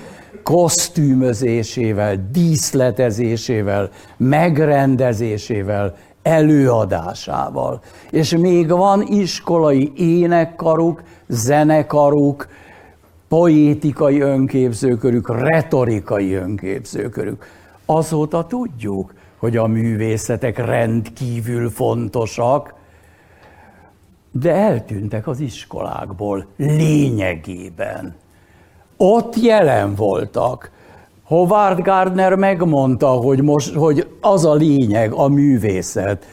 [0.44, 7.82] kosztümözésével, díszletezésével, megrendezésével, előadásával.
[8.10, 12.48] És még van iskolai énekkaruk, zenekaruk,
[13.28, 17.46] poétikai önképzőkörük, retorikai önképzőkörük.
[17.86, 22.74] Azóta tudjuk, hogy a művészetek rendkívül fontosak,
[24.32, 28.16] de eltűntek az iskolákból lényegében.
[28.98, 30.72] Ott jelen voltak.
[31.24, 36.26] Howard Gardner megmondta, hogy, most, hogy az a lényeg, a művészet,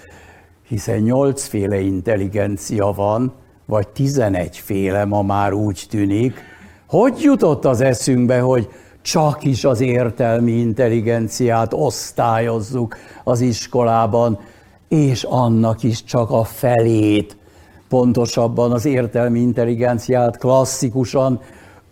[0.68, 3.32] hiszen nyolcféle intelligencia van,
[3.64, 6.53] vagy tizenegyféle ma már úgy tűnik.
[6.94, 8.68] Hogy jutott az eszünkbe, hogy
[9.02, 14.38] csak is az értelmi intelligenciát osztályozzuk az iskolában,
[14.88, 17.36] és annak is csak a felét,
[17.88, 21.40] pontosabban az értelmi intelligenciát klasszikusan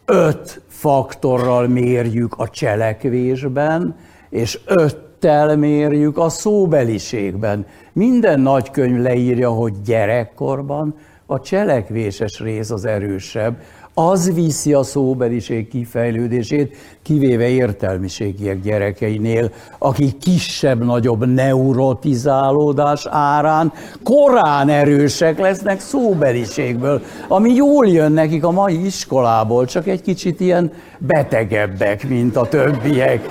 [0.04, 3.96] öt faktorral mérjük a cselekvésben,
[4.30, 7.66] és öttel mérjük a szóbeliségben.
[7.92, 10.94] Minden nagykönyv leírja, hogy gyerekkorban
[11.26, 13.56] a cselekvéses rész az erősebb,
[13.94, 23.72] Az viszi a szóbeliség kifejlődését, kivéve értelmiségiek gyerekeinél, akik kisebb-nagyobb neurotizálódás árán
[24.02, 30.72] korán erősek lesznek szóbeliségből, ami jól jön nekik a mai iskolából, csak egy kicsit ilyen
[30.98, 33.26] betegebbek, mint a többiek.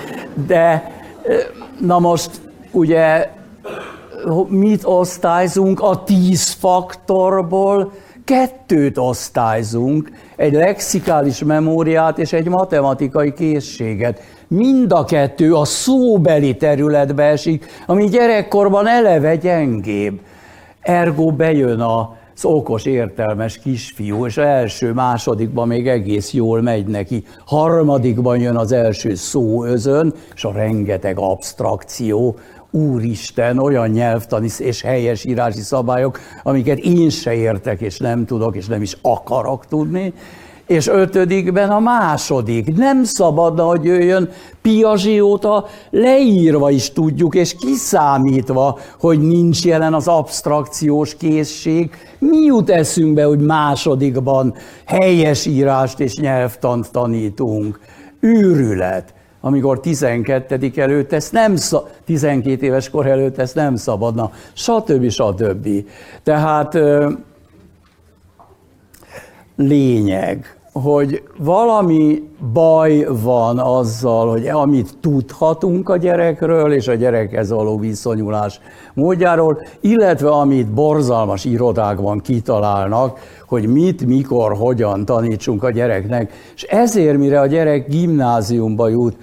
[0.47, 0.91] De
[1.79, 2.29] na most
[2.71, 3.29] ugye
[4.47, 7.91] mit osztályzunk a tíz faktorból,
[8.25, 14.21] kettőt osztályzunk, egy lexikális memóriát és egy matematikai készséget.
[14.47, 20.19] Mind a kettő a szóbeli területbe esik, ami gyerekkorban eleve gyengébb.
[20.81, 27.23] Ergo bejön a az okos, értelmes kisfiú, és első, másodikban még egész jól megy neki.
[27.45, 32.35] Harmadikban jön az első szóözön, és a rengeteg abstrakció,
[32.71, 38.65] Úristen, olyan nyelvtani és helyes írási szabályok, amiket én se értek, és nem tudok, és
[38.65, 40.13] nem is akarok tudni.
[40.67, 42.75] És ötödikben a második.
[42.75, 44.29] Nem szabadna, hogy jöjjön
[44.61, 51.89] Piazsióta leírva is tudjuk, és kiszámítva, hogy nincs jelen az abstrakciós készség.
[52.19, 54.53] Mi jut eszünkbe, hogy másodikban
[54.85, 57.79] helyes írást és nyelvtant tanítunk?
[58.19, 61.55] Őrület amikor 12 előtt ezt nem,
[62.05, 65.09] 12 éves kor előtt ezt nem szabadna, stb.
[65.09, 65.67] stb.
[66.23, 66.77] Tehát
[69.55, 77.77] lényeg, hogy valami baj van azzal, hogy amit tudhatunk a gyerekről és a gyerekhez való
[77.77, 78.59] viszonyulás
[78.93, 86.33] módjáról, illetve amit borzalmas irodákban kitalálnak, hogy mit, mikor, hogyan tanítsunk a gyereknek.
[86.55, 89.15] És ezért, mire a gyerek gimnáziumba jut,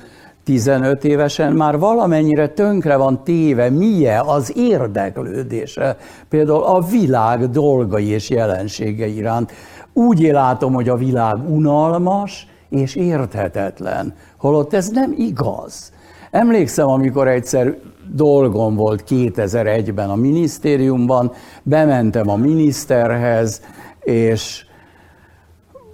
[0.49, 5.97] 15 évesen már valamennyire tönkre van téve, milyen az érdeklődése,
[6.29, 9.53] például a világ dolgai és jelensége iránt.
[9.93, 15.93] Úgy látom, hogy a világ unalmas és érthetetlen, holott ez nem igaz.
[16.31, 17.79] Emlékszem, amikor egyszer
[18.13, 21.33] dolgom volt 2001-ben a minisztériumban,
[21.63, 23.63] bementem a miniszterhez,
[24.01, 24.67] és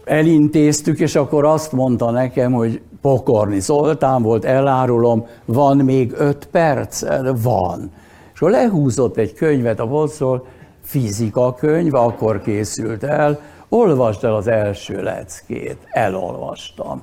[0.04, 7.02] elintéztük, és akkor azt mondta nekem, hogy Pokorni Zoltán volt, elárulom, van még öt perc?
[7.42, 7.90] Van.
[8.34, 10.46] És akkor lehúzott egy könyvet a bolcról,
[10.82, 13.40] fizika könyv, akkor készült el,
[13.74, 15.76] olvasd el az első leckét.
[15.90, 17.02] Elolvastam.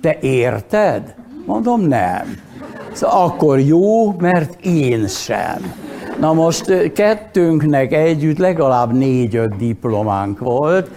[0.00, 1.14] Te érted?
[1.46, 2.38] Mondom, nem.
[2.92, 5.74] Szóval akkor jó, mert én sem.
[6.20, 10.90] Na most kettőnknek együtt legalább négy-öt diplománk volt,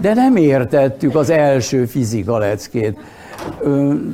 [0.00, 2.98] de nem értettük az első fizika leckét.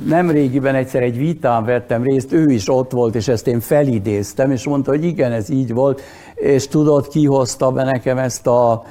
[0.06, 4.50] Nem régiben egyszer egy vitán vettem részt, ő is ott volt, és ezt én felidéztem,
[4.50, 6.00] és mondta, hogy igen, ez így volt,
[6.34, 8.82] és tudod, ki hozta be nekem ezt a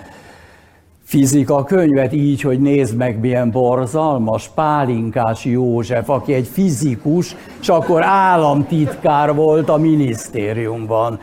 [1.05, 8.03] fizika könyvet így, hogy nézd meg, milyen borzalmas, Pálinkás József, aki egy fizikus, és akkor
[8.03, 11.19] államtitkár volt a minisztériumban.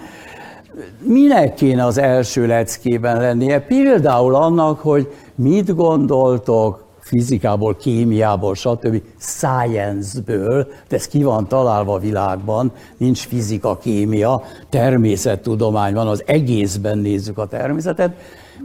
[0.98, 3.60] Minek kéne az első leckében lennie?
[3.60, 9.02] Például annak, hogy mit gondoltok fizikából, kémiából, stb.
[9.18, 16.98] science-ből, de ez ki van találva a világban, nincs fizika, kémia, természettudomány van, az egészben
[16.98, 18.14] nézzük a természetet.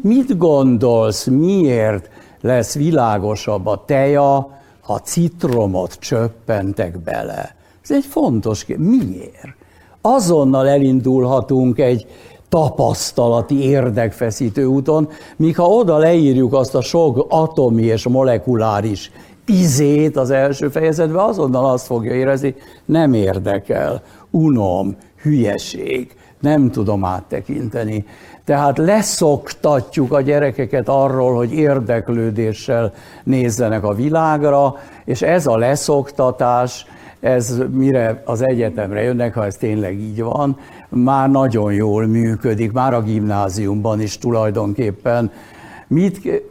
[0.02, 2.10] Mit gondolsz, miért
[2.42, 4.50] lesz világosabb a teja,
[4.82, 7.56] ha citromot csöppentek bele?
[7.84, 8.88] Ez egy fontos kérdés.
[8.88, 9.56] Miért?
[10.02, 12.08] Azonnal elindulhatunk egy
[12.50, 19.12] tapasztalati érdekfeszítő úton, míg ha oda leírjuk azt a sok atomi és molekuláris
[19.48, 28.06] izét az első fejezetben, azonnal azt fogja érezni, nem érdekel, unom, hülyeség, nem tudom áttekinteni.
[28.46, 32.94] Tehát leszoktatjuk a gyerekeket arról, hogy érdeklődéssel
[33.24, 34.76] nézzenek a világra,
[35.06, 36.86] és ez a leszoktatás,
[37.20, 40.58] ez mire az egyetemre jönnek, ha ez tényleg így van,
[40.90, 45.32] már nagyon jól működik, már a gimnáziumban is tulajdonképpen.
[45.88, 46.44] Mit,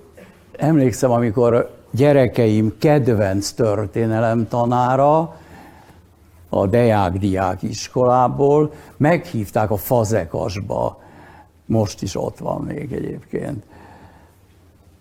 [0.56, 5.36] emlékszem, amikor gyerekeim kedvenc történelem tanára,
[6.48, 10.98] a Deák Diák iskolából, meghívták a Fazekasba,
[11.66, 13.64] most is ott van még egyébként.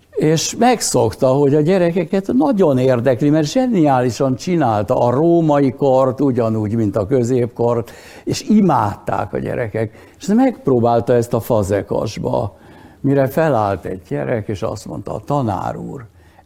[0.09, 6.95] És megszokta, hogy a gyerekeket nagyon érdekli, mert zseniálisan csinálta a római kort, ugyanúgy, mint
[6.95, 7.91] a középkort,
[8.23, 10.13] és imádták a gyerekek.
[10.19, 12.57] És megpróbálta ezt a fazekasba,
[13.01, 16.05] mire felállt egy gyerek, és azt mondta, a tanár úr,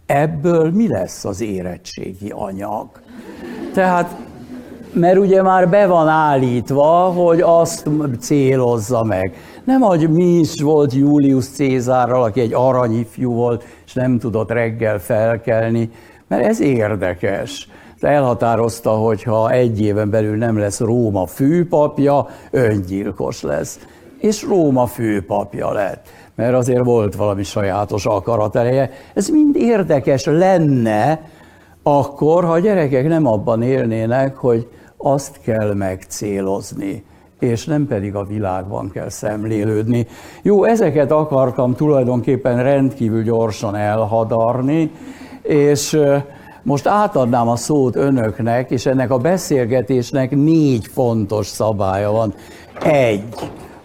[0.10, 2.88] ebből mi lesz az érettségi anyag?
[3.74, 4.16] Tehát,
[4.94, 7.90] mert ugye már be van állítva, hogy azt
[8.20, 9.36] célozza meg.
[9.64, 15.00] Nem, hogy mi is volt Julius Cézárral, aki egy aranyifjú volt, és nem tudott reggel
[15.00, 15.90] felkelni,
[16.28, 17.70] mert ez érdekes.
[18.00, 23.80] Elhatározta, hogy ha egy éven belül nem lesz Róma főpapja, öngyilkos lesz.
[24.20, 26.08] És Róma főpapja lett,
[26.40, 28.90] mert azért volt valami sajátos akaratereje.
[29.14, 31.22] Ez mind érdekes lenne,
[31.84, 34.68] akkor, ha a gyerekek nem abban élnének, hogy
[34.98, 37.04] azt kell megcélozni,
[37.40, 40.08] és nem pedig a világban kell szemlélődni.
[40.42, 44.92] Jó, ezeket akartam tulajdonképpen rendkívül gyorsan elhadarni,
[45.42, 46.00] és
[46.64, 52.34] most átadnám a szót önöknek, és ennek a beszélgetésnek négy fontos szabálya van.
[52.84, 53.24] Egy,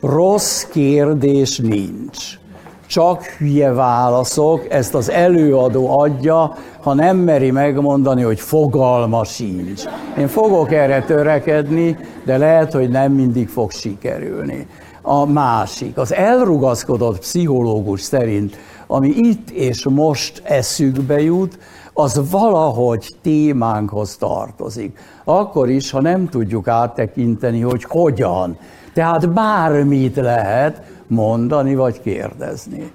[0.05, 2.39] rossz kérdés nincs.
[2.87, 9.83] Csak hülye válaszok, ezt az előadó adja, ha nem meri megmondani, hogy fogalma sincs.
[10.19, 14.67] Én fogok erre törekedni, de lehet, hogy nem mindig fog sikerülni.
[15.03, 18.57] A másik, az elrugaszkodott pszichológus szerint,
[18.87, 21.59] ami itt és most eszükbe jut,
[21.93, 24.99] az valahogy témánkhoz tartozik.
[25.25, 28.59] Akkor is, ha nem tudjuk áttekinteni, hogy hogyan.
[28.95, 32.91] Tehát bármit lehet mondani vagy kérdezni.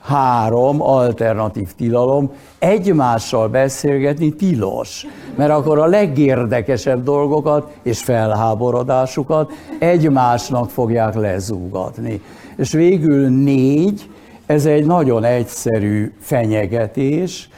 [0.00, 11.14] Három alternatív tilalom, egymással beszélgetni tilos, mert akkor a legérdekesebb dolgokat és felháborodásukat egymásnak fogják
[11.14, 12.20] lezúgatni.
[12.56, 14.10] És végül négy,
[14.46, 17.48] ez egy nagyon egyszerű fenyegetés,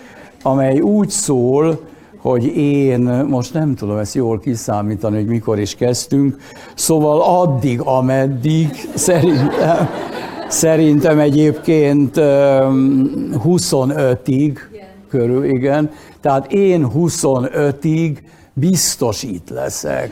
[0.42, 1.80] amely úgy szól,
[2.24, 6.36] hogy én most nem tudom ezt jól kiszámítani, hogy mikor is kezdtünk,
[6.74, 9.88] szóval addig, ameddig szerintem,
[10.48, 12.14] szerintem egyébként
[13.44, 14.58] 25-ig
[15.08, 18.16] körül, igen, tehát én 25-ig
[18.52, 20.10] biztos itt leszek.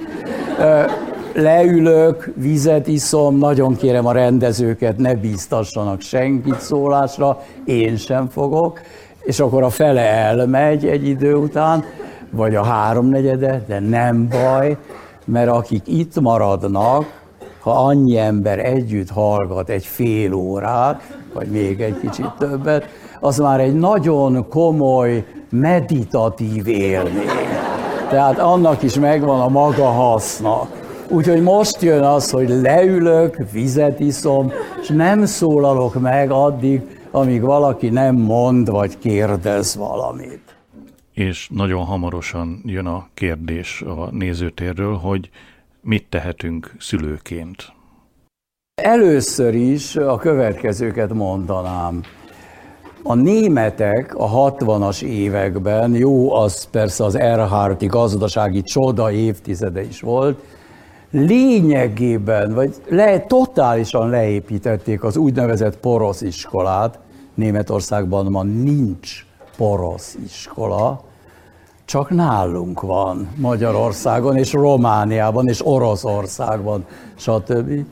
[1.35, 8.81] Leülök, vizet iszom, nagyon kérem a rendezőket, ne bíztassanak senkit szólásra, én sem fogok,
[9.23, 11.85] és akkor a fele elmegy egy idő után,
[12.33, 14.77] vagy a háromnegyede, de nem baj,
[15.25, 17.21] mert akik itt maradnak,
[17.61, 22.85] ha annyi ember együtt hallgat egy fél órát, vagy még egy kicsit többet,
[23.21, 27.29] az már egy nagyon komoly, meditatív élmény.
[28.09, 30.69] Tehát annak is megvan a maga haszna.
[31.09, 37.89] Úgyhogy most jön az, hogy leülök, vizet iszom, és nem szólalok meg addig, amíg valaki
[37.89, 40.52] nem mond vagy kérdez valamit.
[41.13, 45.31] És nagyon hamarosan jön a kérdés a nézőtérről, hogy
[45.81, 47.73] mit tehetünk szülőként.
[48.83, 52.01] Először is a következőket mondanám.
[53.03, 60.45] A németek a 60-as években, jó, az persze az Erhárti gazdasági csoda évtizede is volt,
[61.11, 66.99] lényegében, vagy le, totálisan leépítették az úgynevezett porosz iskolát.
[67.35, 69.27] Németországban ma nincs
[69.63, 71.03] porosz iskola,
[71.85, 77.85] csak nálunk van Magyarországon, és Romániában, és Oroszországban, stb.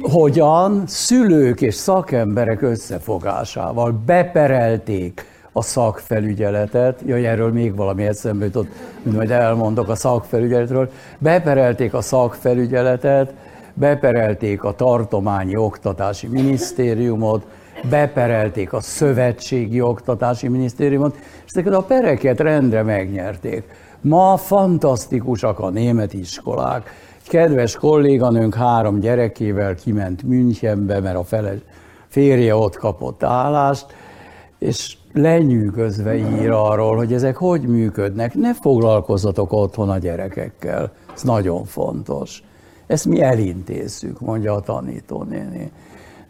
[0.00, 8.68] Hogyan szülők és szakemberek összefogásával beperelték a szakfelügyeletet, jaj, erről még valami eszembe jutott,
[9.02, 13.34] mint majd elmondok a szakfelügyeletről, beperelték a szakfelügyeletet,
[13.74, 17.46] beperelték a tartományi oktatási minisztériumot,
[17.90, 23.64] beperelték a szövetségi oktatási minisztériumot, és ezeket a pereket rendre megnyerték.
[24.00, 26.90] Ma fantasztikusak a német iskolák.
[27.28, 31.54] Kedves kolléganőnk három gyerekével kiment Münchenbe, mert a fele,
[32.08, 33.86] férje ott kapott állást,
[34.58, 38.34] és lenyűgözve ír arról, hogy ezek hogy működnek.
[38.34, 40.92] Ne foglalkozzatok otthon a gyerekekkel.
[41.14, 42.42] Ez nagyon fontos.
[42.86, 45.72] Ezt mi elintézzük, mondja a tanítónéni.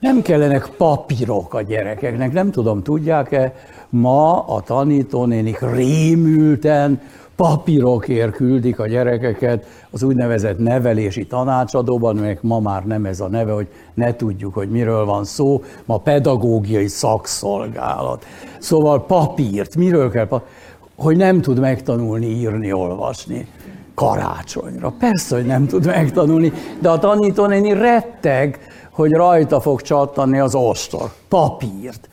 [0.02, 3.54] Nem kellenek papírok a gyerekeknek, nem tudom, tudják-e,
[3.88, 7.00] ma a tanítónénik rémülten
[7.36, 13.52] papírokért küldik a gyerekeket az úgynevezett nevelési tanácsadóban, mert ma már nem ez a neve,
[13.52, 18.26] hogy ne tudjuk, hogy miről van szó, ma pedagógiai szakszolgálat.
[18.58, 20.50] Szóval papírt, miről kell papírt?
[20.96, 23.48] hogy nem tud megtanulni írni, olvasni
[23.94, 24.92] karácsonyra.
[24.98, 31.10] Persze, hogy nem tud megtanulni, de a tanítónéni retteg, hogy rajta fog csattanni az ostor,
[31.28, 32.08] papírt.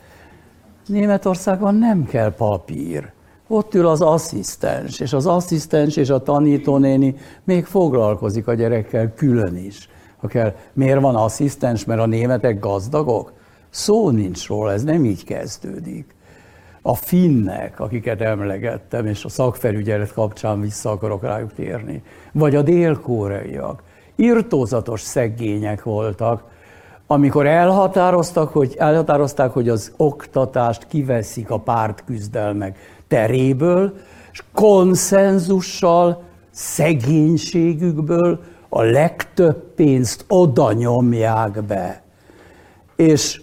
[0.86, 3.12] Németországban nem kell papír.
[3.48, 7.14] Ott ül az asszisztens, és az asszisztens és a tanítónéni
[7.44, 9.88] még foglalkozik a gyerekkel külön is.
[10.16, 13.32] Ha kell, miért van asszisztens, mert a németek gazdagok?
[13.70, 16.14] Szó nincs róla, ez nem így kezdődik.
[16.82, 22.02] A finnek, akiket emlegettem, és a szakfelügyelet kapcsán vissza akarok rájuk térni,
[22.32, 23.82] vagy a dél-koreaiak,
[24.16, 26.44] irtózatos szegények voltak,
[27.12, 33.92] amikor elhatároztak, hogy, elhatározták, hogy az oktatást kiveszik a pártküzdelmek teréből,
[34.32, 42.02] és konszenzussal, szegénységükből a legtöbb pénzt oda nyomják be.
[42.96, 43.42] És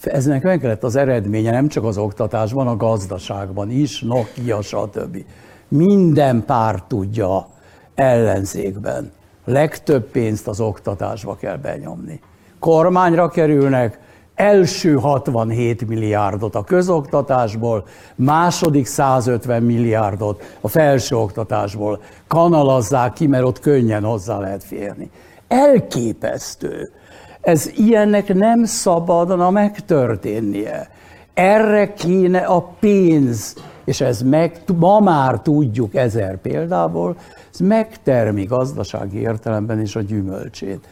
[0.00, 5.24] eznek meg lett az eredménye nem csak az oktatásban, a gazdaságban is, Nokia, stb.
[5.68, 7.48] Minden párt tudja
[7.94, 9.12] ellenzékben.
[9.44, 12.20] Legtöbb pénzt az oktatásba kell benyomni.
[12.60, 13.98] Kormányra kerülnek,
[14.34, 17.84] első 67 milliárdot a közoktatásból,
[18.14, 25.10] második 150 milliárdot a felsőoktatásból kanalazzák ki, mert ott könnyen hozzá lehet férni.
[25.48, 26.90] Elképesztő.
[27.40, 30.90] Ez ilyennek nem szabadna megtörténnie.
[31.34, 33.54] Erre kéne a pénz,
[33.84, 37.16] és ez meg, ma már tudjuk ezer példából,
[37.52, 40.88] ez megtermi gazdasági értelemben is a gyümölcsét.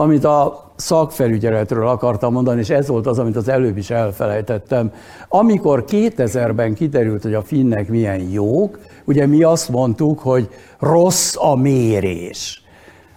[0.00, 4.92] Amit a szakfelügyeletről akartam mondani, és ez volt az, amit az előbb is elfelejtettem.
[5.28, 10.48] Amikor 2000-ben kiderült, hogy a finnek milyen jók, ugye mi azt mondtuk, hogy
[10.78, 12.62] rossz a mérés.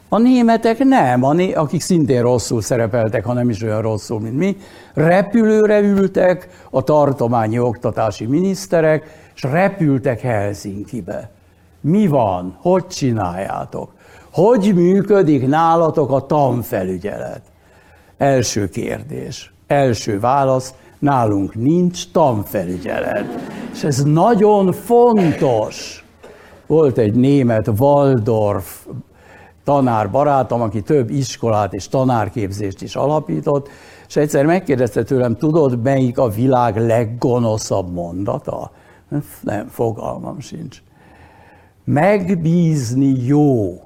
[0.10, 4.58] A németek nem, a akik szintén rosszul szerepeltek, ha nem is olyan rosszul, mint mi,
[4.94, 11.30] repülőre ültek a tartományi oktatási miniszterek, és repültek Helsinkibe.
[11.82, 12.58] Mi van?
[12.62, 13.90] Hogy csináljátok?
[14.34, 17.42] Hogy működik nálatok a tanfelügyelet?
[18.18, 23.26] Első kérdés, első válasz, nálunk nincs tanfelügyelet.
[23.74, 26.06] És ez nagyon fontos.
[26.68, 28.86] Volt egy német Waldorf
[29.64, 33.70] tanár barátom, aki több iskolát és tanárképzést is alapított,
[34.08, 38.72] és egyszer megkérdezte tőlem, tudod, melyik a világ leggonoszabb mondata?
[39.42, 40.82] Nem, fogalmam sincs.
[41.84, 43.82] Megbízni jó,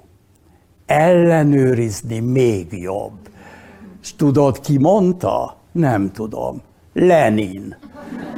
[0.87, 3.17] ellenőrizni még jobb.
[4.01, 5.55] És tudod, ki mondta?
[5.71, 6.61] Nem tudom.
[6.93, 7.77] Lenin.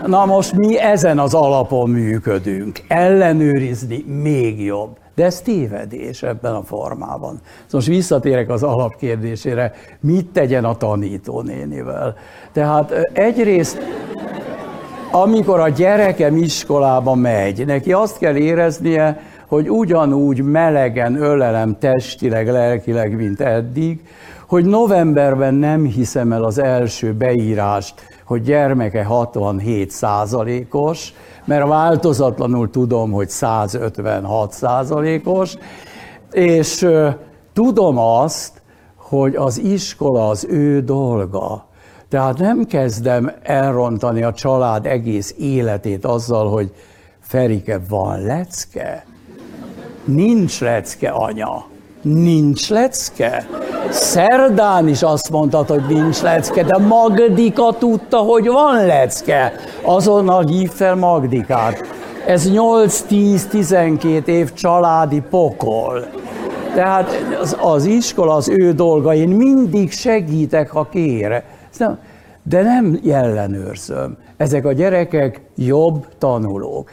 [0.05, 2.81] Na most mi ezen az alapon működünk.
[2.87, 4.97] Ellenőrizni még jobb.
[5.15, 7.39] De ez tévedés ebben a formában.
[7.39, 12.15] Szóval most visszatérek az alapkérdésére, mit tegyen a tanítónénivel.
[12.51, 13.77] Tehát egyrészt,
[15.11, 23.15] amikor a gyerekem iskolába megy, neki azt kell éreznie, hogy ugyanúgy melegen ölelem testileg, lelkileg,
[23.15, 24.03] mint eddig,
[24.47, 27.93] hogy novemberben nem hiszem el az első beírást,
[28.25, 31.13] hogy gyermeke 67 százalékos,
[31.45, 35.55] mert változatlanul tudom, hogy 156 százalékos,
[36.31, 36.87] és
[37.53, 38.61] tudom azt,
[38.95, 41.67] hogy az iskola az ő dolga.
[42.09, 46.73] Tehát nem kezdem elrontani a család egész életét azzal, hogy
[47.19, 49.05] Ferike, van lecke?
[50.05, 51.65] Nincs lecke, anya.
[52.01, 53.47] Nincs lecke?
[53.89, 59.53] Szerdán is azt mondtad, hogy nincs lecke, de Magdika tudta, hogy van lecke.
[59.81, 61.83] Azonnal hív fel Magdikát.
[62.25, 66.05] Ez 8-10-12 év családi pokol.
[66.75, 67.09] Tehát
[67.41, 71.43] az, az iskola az ő dolga, én mindig segítek, ha kér.
[72.43, 74.17] De nem ellenőrzöm.
[74.37, 76.89] Ezek a gyerekek jobb tanulók.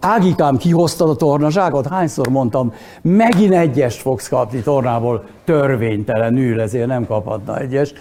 [0.00, 1.86] Ágikám, kihoztad a tornazságot?
[1.86, 7.92] Hányszor mondtam, megint egyes fogsz kapni tornából, törvénytelenül, ezért nem kaphatna egyes,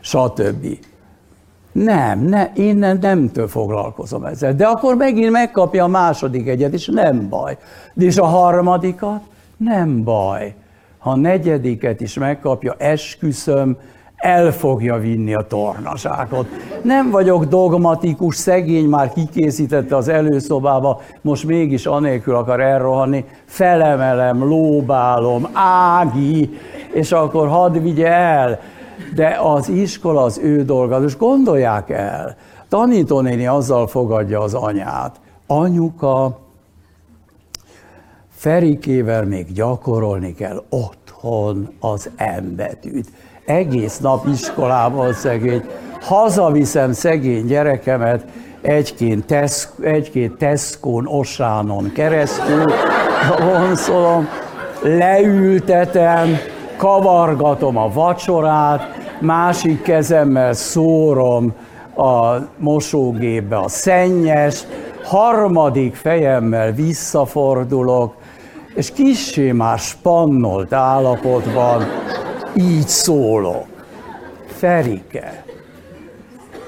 [0.00, 0.66] stb.
[1.72, 4.54] Nem, ne, én nem, nemtől foglalkozom ezzel.
[4.54, 7.58] De akkor megint megkapja a második egyet, és nem baj.
[7.96, 9.20] És a harmadikat?
[9.56, 10.54] Nem baj.
[10.98, 13.76] Ha a negyediket is megkapja, esküszöm,
[14.20, 16.46] el fogja vinni a tornaságot.
[16.82, 25.48] Nem vagyok dogmatikus, szegény már kikészítette az előszobába, most mégis anélkül akar elrohanni, felemelem, lóbálom,
[25.52, 26.50] Ági,
[26.92, 28.60] és akkor hadd vigye el.
[29.14, 32.36] De az iskola az ő dolga, és gondolják el,
[32.68, 35.20] tanítónéni azzal fogadja az anyát.
[35.46, 36.38] Anyuka,
[38.30, 43.08] Ferikével még gyakorolni kell otthon az embetűt
[43.50, 45.62] egész nap iskolában szegény,
[46.00, 48.24] hazaviszem szegény gyerekemet
[48.60, 52.72] egy-két, tesz, egy-két Tesco-n, Osánon keresztül,
[53.38, 54.28] vonszolom,
[54.82, 56.38] leültetem,
[56.76, 61.52] kavargatom a vacsorát, másik kezemmel szórom
[61.96, 64.62] a mosógépbe a szennyes,
[65.04, 68.14] harmadik fejemmel visszafordulok,
[68.74, 71.86] és kissé már spannolt állapotban
[72.54, 73.66] így szólok.
[74.58, 75.44] Ferike,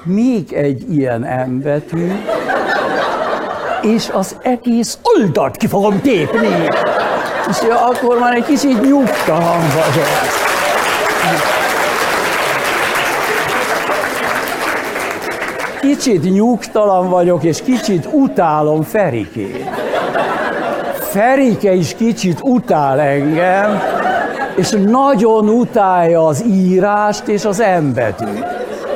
[0.03, 2.11] még egy ilyen embetű,
[3.81, 6.67] és az egész oldalt ki fogom tépni.
[7.49, 7.57] És
[7.87, 10.41] akkor már egy kicsit nyugtalan vagyok.
[15.79, 19.69] kicsit nyugtalan vagyok, és kicsit utálom Ferikét.
[20.93, 23.81] Ferike is kicsit utál engem,
[24.55, 28.45] és nagyon utálja az írást és az embetűt.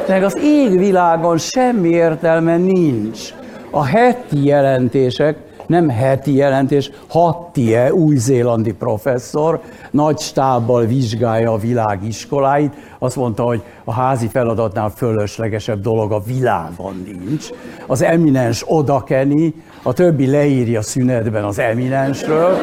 [0.07, 3.33] Meg az égvilágon semmi értelme nincs.
[3.71, 5.37] A heti jelentések
[5.67, 13.61] nem heti jelentés, Hattie, új-zélandi professzor, nagy stábbal vizsgálja a világ iskoláit, azt mondta, hogy
[13.83, 17.49] a házi feladatnál fölöslegesebb dolog a világon nincs.
[17.87, 19.53] Az eminens odakeni,
[19.83, 22.57] a többi leírja szünetben az eminensről.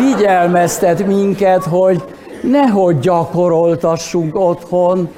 [0.00, 2.02] Figyelmeztet minket, hogy
[2.42, 5.08] nehogy gyakoroltassunk otthon,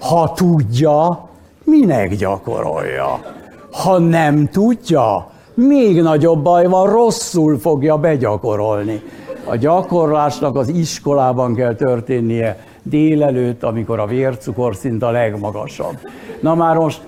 [0.00, 1.28] ha tudja,
[1.64, 3.20] minek gyakorolja.
[3.72, 9.02] Ha nem tudja, még nagyobb baj van, rosszul fogja begyakorolni.
[9.44, 15.98] A gyakorlásnak az iskolában kell történnie délelőtt, amikor a vércukorszint a legmagasabb.
[16.40, 17.02] Na már most,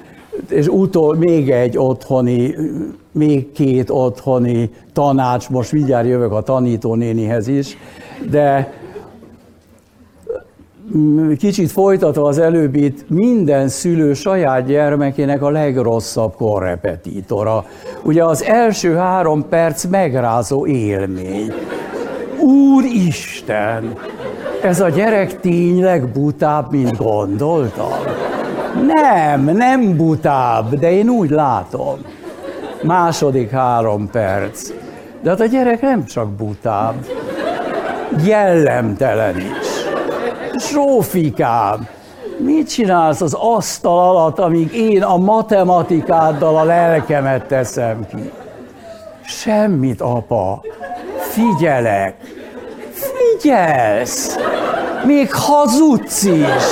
[0.48, 2.54] és utol még egy otthoni,
[3.12, 7.76] még két otthoni tanács, most mindjárt jövök a tanítónénihez is,
[8.30, 8.72] de
[11.38, 17.64] kicsit folytatva az előbbit, minden szülő saját gyermekének a legrosszabb korrepetítora.
[18.02, 21.52] Ugye az első három perc megrázó élmény.
[22.40, 23.96] Úristen!
[24.62, 27.92] Ez a gyerek tényleg butább, mint gondoltam?
[28.82, 31.98] Nem, nem butább, de én úgy látom.
[32.82, 34.70] Második három perc.
[35.22, 36.94] De hát a gyerek nem csak butább,
[38.24, 39.66] jellemtelen is.
[40.70, 41.88] Zsófikám,
[42.38, 48.30] mit csinálsz az asztal alatt, amíg én a matematikáddal a lelkemet teszem ki?
[49.26, 50.62] Semmit, apa.
[51.18, 52.14] Figyelek.
[52.92, 54.36] Figyelsz.
[55.04, 56.64] Még hazudsz is.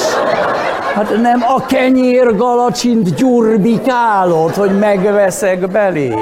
[0.94, 6.14] Hát nem a kenyérgalacsint gyurbikálod, hogy megveszek belé.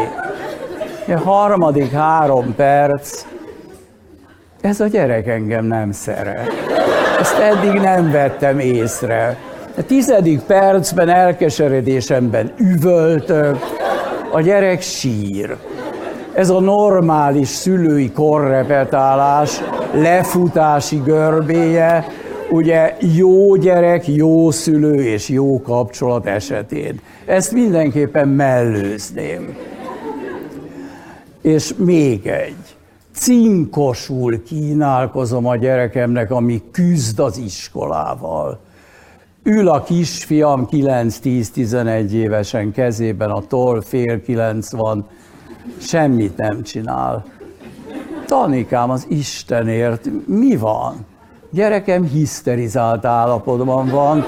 [1.08, 3.24] A harmadik három perc,
[4.60, 6.50] ez a gyerek engem nem szeret.
[7.20, 9.36] Ezt eddig nem vettem észre.
[9.76, 13.58] A tizedik percben elkeseredésemben üvöltök,
[14.32, 15.56] a gyerek sír.
[16.34, 19.60] Ez a normális szülői korrepetálás,
[19.92, 22.06] lefutási görbéje,
[22.50, 27.00] ugye jó gyerek, jó szülő és jó kapcsolat esetén.
[27.26, 29.56] Ezt mindenképpen mellőzném.
[31.42, 32.76] És még egy
[33.14, 38.60] cinkosul kínálkozom a gyerekemnek, ami küzd az iskolával.
[39.42, 45.06] Ül a kisfiam 9-10-11 évesen kezében a toll, fél kilenc van,
[45.78, 47.24] semmit nem csinál.
[48.26, 51.06] Tanikám, az Istenért, mi van?
[51.50, 54.26] Gyerekem hiszterizált állapotban van.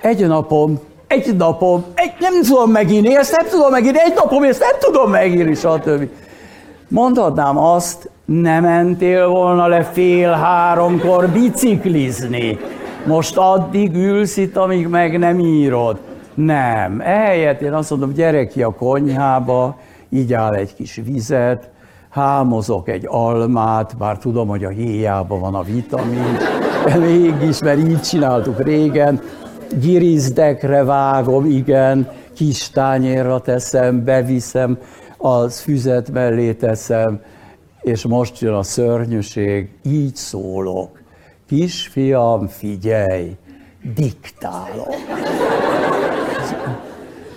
[0.00, 4.60] Egy napom, egy napom, egy, nem tudom megírni, ezt nem tudom megírni, egy napom, ezt
[4.60, 6.08] nem tudom megírni, stb.
[6.88, 12.58] Mondhatnám azt, nem mentél volna le fél háromkor biciklizni.
[13.06, 15.98] Most addig ülsz itt, amíg meg nem írod.
[16.34, 17.00] Nem.
[17.00, 19.76] Ehelyett én azt mondom, gyere ki a konyhába,
[20.10, 21.68] így áll egy kis vizet,
[22.10, 26.36] hámozok egy almát, bár tudom, hogy a héjában van a vitamin,
[26.84, 29.20] de mégis, mert így csináltuk régen,
[29.80, 34.78] girizdekre vágom, igen, kis tányérra teszem, beviszem,
[35.16, 37.20] az füzet mellé teszem,
[37.80, 41.00] és most jön a szörnyűség, így szólok.
[41.48, 43.36] Kisfiam, figyelj,
[43.94, 44.94] diktálok.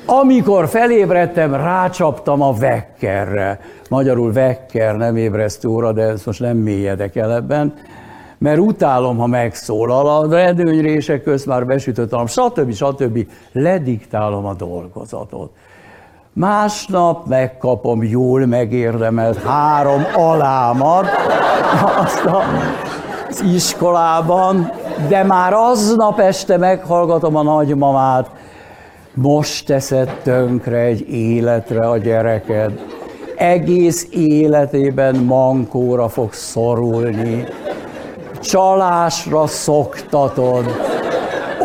[0.05, 3.59] Amikor felébredtem, rácsaptam a vekkerre.
[3.89, 7.73] Magyarul vekker, nem ébresztő óra, de ezt most nem mélyedek el ebben.
[8.37, 12.73] Mert utálom, ha megszólal, a redőnyrések közt már besütöttem, stb.
[12.73, 13.27] stb.
[13.51, 15.51] Lediktálom a dolgozatot.
[16.33, 21.05] Másnap megkapom jól megérdemelt három alámat
[21.97, 22.25] azt
[23.29, 24.71] az iskolában,
[25.07, 28.29] de már aznap este meghallgatom a nagymamát,
[29.13, 32.79] most teszed tönkre egy életre a gyereked,
[33.37, 37.45] egész életében mankóra fog szorulni,
[38.41, 40.65] csalásra szoktatod,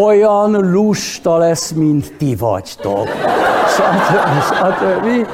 [0.01, 3.09] olyan lusta lesz, mint ti vagytok
[3.79, 4.55] stb.
[4.55, 5.29] stb.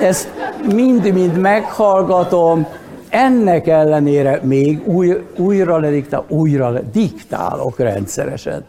[0.00, 0.28] Ezt
[0.74, 2.66] mind-mind meghallgatom,
[3.08, 8.64] ennek ellenére még új, újra lediktál, újra diktálok rendszeresen.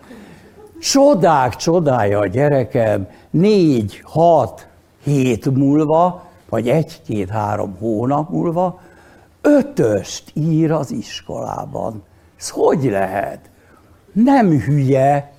[0.80, 4.67] Csodák csodája a gyerekem négy, hat,
[5.03, 8.80] hét múlva, vagy egy-két-három hónap múlva
[9.41, 12.03] ötöst ír az iskolában.
[12.38, 13.39] Ez hogy lehet?
[14.13, 15.32] Nem hülye,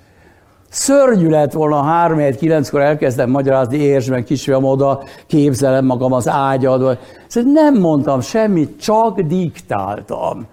[0.70, 6.96] Szörnyű lett volna három kilenckor elkezdem magyarázni, értsd meg kisfiam oda, képzelem magam az ágyadba.
[7.26, 10.46] Szóval nem mondtam semmit, csak diktáltam.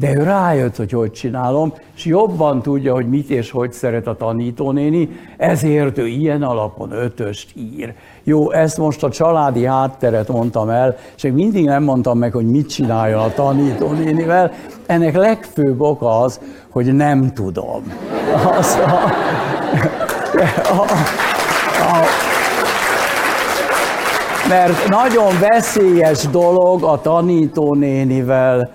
[0.00, 4.16] De ő rájött, hogy hogy csinálom, és jobban tudja, hogy mit és hogy szeret a
[4.16, 7.94] tanítónéni, ezért ő ilyen alapon ötöst ír.
[8.22, 12.50] Jó, ezt most a családi hátteret mondtam el, és még mindig nem mondtam meg, hogy
[12.50, 14.52] mit csináljon a tanítónénivel.
[14.86, 16.40] Ennek legfőbb oka az,
[16.70, 17.82] hogy nem tudom.
[18.58, 18.90] Az a,
[20.70, 20.82] a,
[21.80, 22.04] a,
[24.48, 28.70] mert nagyon veszélyes dolog a tanítónénivel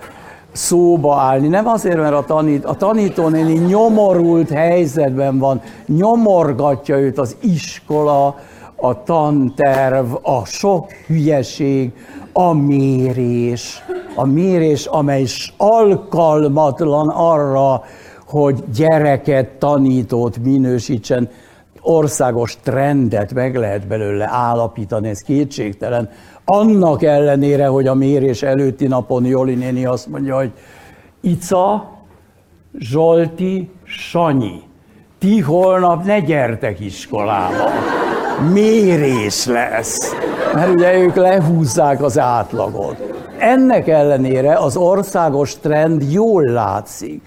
[0.55, 1.47] szóba állni.
[1.47, 8.35] Nem azért, mert a, tanít, a tanítónéni nyomorult helyzetben van, nyomorgatja őt az iskola,
[8.75, 11.91] a tanterv, a sok hülyeség,
[12.33, 13.83] a mérés,
[14.15, 17.83] a mérés, amely is alkalmatlan arra,
[18.27, 21.29] hogy gyereket, tanítót minősítsen,
[21.81, 26.09] országos trendet meg lehet belőle állapítani, ez kétségtelen.
[26.45, 30.51] Annak ellenére, hogy a mérés előtti napon Joli néni azt mondja, hogy
[31.21, 31.93] Ica,
[32.79, 34.61] Zsolti, Sanyi,
[35.19, 37.69] ti holnap ne gyertek iskolába.
[38.53, 40.13] Mérés lesz.
[40.53, 43.13] Mert ugye ők lehúzzák az átlagot.
[43.37, 47.21] Ennek ellenére az országos trend jól látszik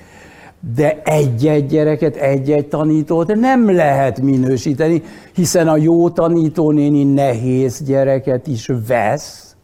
[0.60, 5.02] de egy-egy gyereket, egy-egy tanítót nem lehet minősíteni,
[5.34, 9.56] hiszen a jó tanítónéni nehéz gyereket is vesz,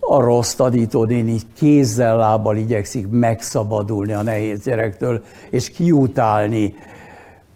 [0.00, 6.74] a rossz tanítónéni kézzel, lábbal igyekszik megszabadulni a nehéz gyerektől, és kiutálni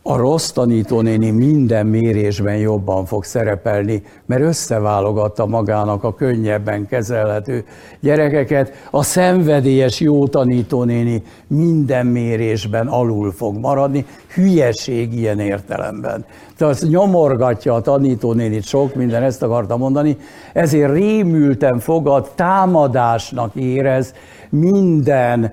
[0.07, 7.65] a rossz tanítónéni minden mérésben jobban fog szerepelni, mert összeválogatta magának a könnyebben kezelhető
[8.01, 8.73] gyerekeket.
[8.91, 16.25] A szenvedélyes jó tanítónéni minden mérésben alul fog maradni, hülyeség ilyen értelemben.
[16.57, 20.17] Tehát nyomorgatja a tanítónénit sok minden, ezt akartam mondani,
[20.53, 24.15] ezért rémülten fogad, támadásnak érez
[24.51, 25.53] minden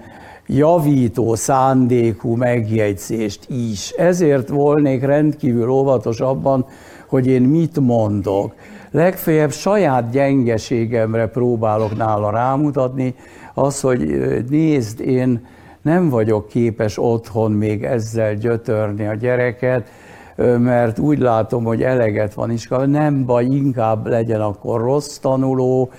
[0.56, 3.90] javító szándékú megjegyzést is.
[3.90, 6.66] Ezért volnék rendkívül óvatos abban,
[7.08, 8.54] hogy én mit mondok.
[8.92, 13.16] Legfeljebb saját gyengeségemre próbálok nála rámutatni,
[13.54, 14.00] az, hogy
[14.50, 15.46] nézd, én
[15.82, 19.88] nem vagyok képes otthon még ezzel gyötörni a gyereket,
[20.58, 25.92] mert úgy látom, hogy eleget van iskola, nem baj, inkább legyen akkor rossz tanuló,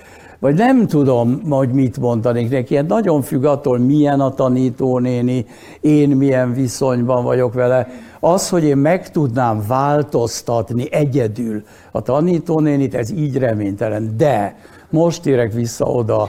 [0.42, 2.76] vagy nem tudom, hogy mit mondanék neki.
[2.76, 5.46] Hát nagyon függ attól, milyen a tanítónéni,
[5.80, 7.88] én milyen viszonyban vagyok vele.
[8.20, 14.16] Az, hogy én meg tudnám változtatni egyedül a tanítónénit, ez így reménytelen.
[14.16, 14.56] De
[14.90, 16.28] most érek vissza oda,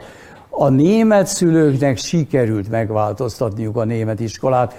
[0.49, 4.74] a német szülőknek sikerült megváltoztatniuk a német iskolát,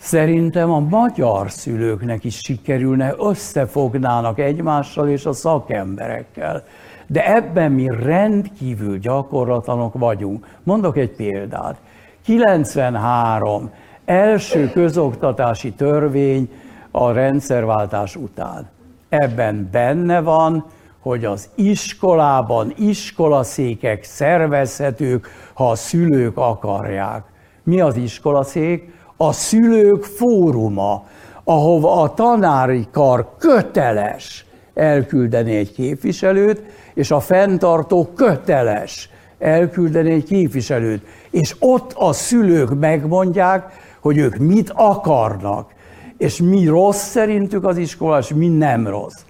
[0.00, 6.64] Szerintem a magyar szülőknek is sikerülne, összefognának egymással és a szakemberekkel.
[7.10, 10.46] De ebben mi rendkívül gyakorlatlanok vagyunk.
[10.62, 11.76] Mondok egy példát.
[12.24, 13.70] 93
[14.04, 16.50] első közoktatási törvény
[16.90, 18.68] a rendszerváltás után.
[19.08, 20.64] Ebben benne van,
[21.00, 27.24] hogy az iskolában iskolaszékek szervezhetők, ha a szülők akarják.
[27.62, 28.92] Mi az iskolaszék?
[29.16, 31.06] A szülők fóruma,
[31.44, 34.46] ahova a tanári kar köteles
[34.78, 36.62] elküldeni egy képviselőt,
[36.94, 41.02] és a fenntartó köteles elküldeni egy képviselőt.
[41.30, 45.70] És ott a szülők megmondják, hogy ők mit akarnak,
[46.16, 49.20] és mi rossz szerintük az iskola, és mi nem rossz.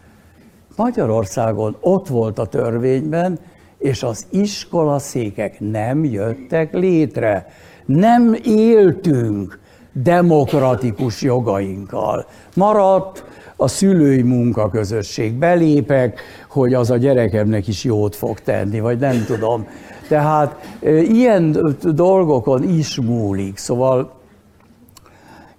[0.76, 3.38] Magyarországon ott volt a törvényben,
[3.78, 7.46] és az iskolaszékek nem jöttek létre.
[7.86, 9.59] Nem éltünk
[9.92, 12.26] demokratikus jogainkkal.
[12.55, 13.24] Maradt
[13.61, 15.32] a szülői munkaközösség.
[15.34, 19.66] Belépek, hogy az a gyerekemnek is jót fog tenni, vagy nem tudom.
[20.09, 20.78] Tehát
[21.09, 23.56] ilyen dolgokon is múlik.
[23.56, 24.12] Szóval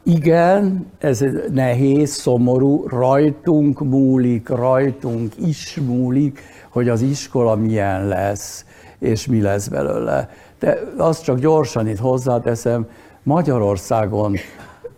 [0.04, 8.66] igen, ez nehéz, szomorú, rajtunk múlik, rajtunk is múlik, hogy az iskola milyen lesz,
[9.00, 10.30] és mi lesz belőle.
[10.60, 12.88] De azt csak gyorsan itt hozzáteszem,
[13.24, 14.36] Magyarországon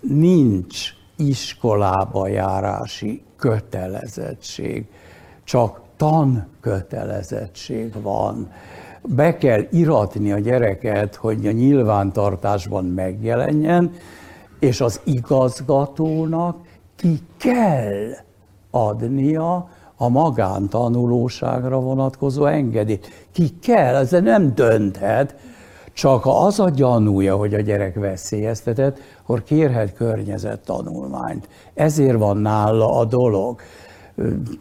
[0.02, 4.86] nincs iskolába járási kötelezettség,
[5.44, 8.52] csak tankötelezettség van.
[9.02, 13.92] Be kell iratni a gyereket, hogy a nyilvántartásban megjelenjen,
[14.60, 16.58] és az igazgatónak
[16.96, 18.10] ki kell
[18.72, 23.28] adnia a magántanulóságra vonatkozó engedélyt.
[23.32, 25.36] Ki kell, ez nem dönthet,
[25.94, 28.98] Csak az a gyanúja, hogy a gyerek veszélyeztetett,
[29.32, 31.48] akkor kérhet környezettanulmányt.
[31.74, 33.62] Ezért van nála a dolog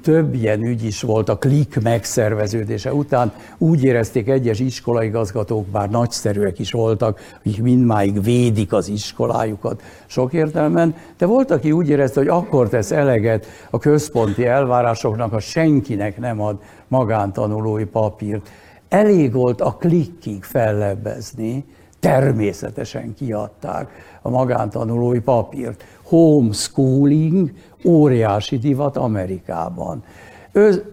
[0.02, 3.32] több ilyen ügy is volt a klik megszerveződése után.
[3.58, 10.94] Úgy érezték egyes iskolaigazgatók, bár nagyszerűek is voltak, akik mindmáig védik az iskolájukat sok értelmen,
[11.18, 16.40] de volt, aki úgy érezte, hogy akkor tesz eleget a központi elvárásoknak, ha senkinek nem
[16.40, 16.56] ad
[16.88, 18.48] magántanulói papírt.
[18.88, 21.64] Elég volt a klikkig fellebbezni,
[22.00, 25.84] természetesen kiadták a magántanulói papírt.
[26.02, 27.52] Homeschooling
[27.84, 30.04] óriási divat Amerikában.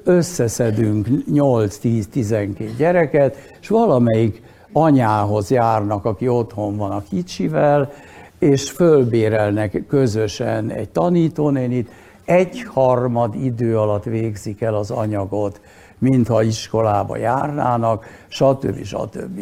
[0.04, 4.42] Összeszedünk 8-10-12 gyereket, és valamelyik
[4.72, 7.92] anyához járnak, aki otthon van a kicsivel,
[8.40, 11.90] és fölbérelnek közösen egy tanítónénit,
[12.26, 15.62] egy harmad idő alatt végzik el az anyagot,
[15.98, 18.84] mintha iskolába járnának, stb.
[18.84, 19.40] stb.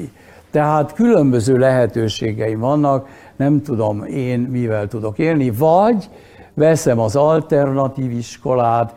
[0.55, 6.09] Tehát különböző lehetőségeim vannak, nem tudom én mivel tudok élni, vagy
[6.53, 8.95] veszem az alternatív iskolát,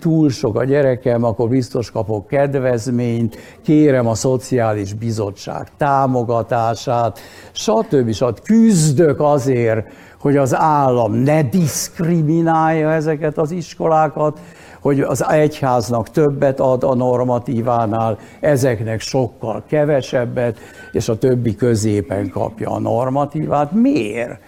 [0.00, 7.18] túl sok a gyerekem, akkor biztos kapok kedvezményt, kérem a szociális bizottság támogatását,
[7.52, 8.12] stb.
[8.12, 8.40] stb.
[8.40, 9.86] Küzdök azért,
[10.18, 14.40] hogy az állam ne diszkriminálja ezeket az iskolákat,
[14.84, 20.58] hogy az egyháznak többet ad a normatívánál, ezeknek sokkal kevesebbet,
[20.92, 23.72] és a többi középen kapja a normatívát.
[23.72, 24.40] Miért?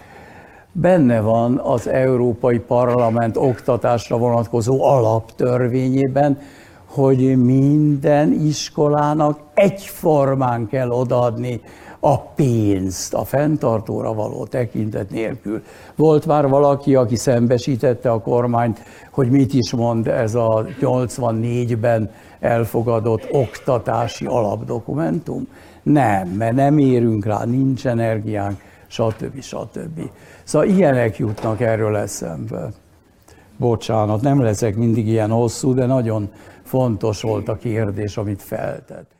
[0.71, 6.39] Benne van az Európai Parlament oktatásra vonatkozó alaptörvényében,
[6.85, 11.61] hogy minden iskolának egyformán kell odaadni
[11.99, 15.63] a pénzt a fenntartóra való tekintet nélkül.
[15.95, 18.79] Volt már valaki, aki szembesítette a kormányt,
[19.11, 25.47] hogy mit is mond ez a 84-ben elfogadott oktatási alapdokumentum?
[25.83, 29.41] Nem, mert nem érünk rá, nincs energiánk, stb.
[29.41, 30.09] stb.
[30.43, 32.71] Szóval ilyenek jutnak erről eszembe.
[33.57, 36.29] Bocsánat, nem leszek mindig ilyen hosszú, de nagyon
[36.63, 39.16] fontos volt a kérdés, amit feltett.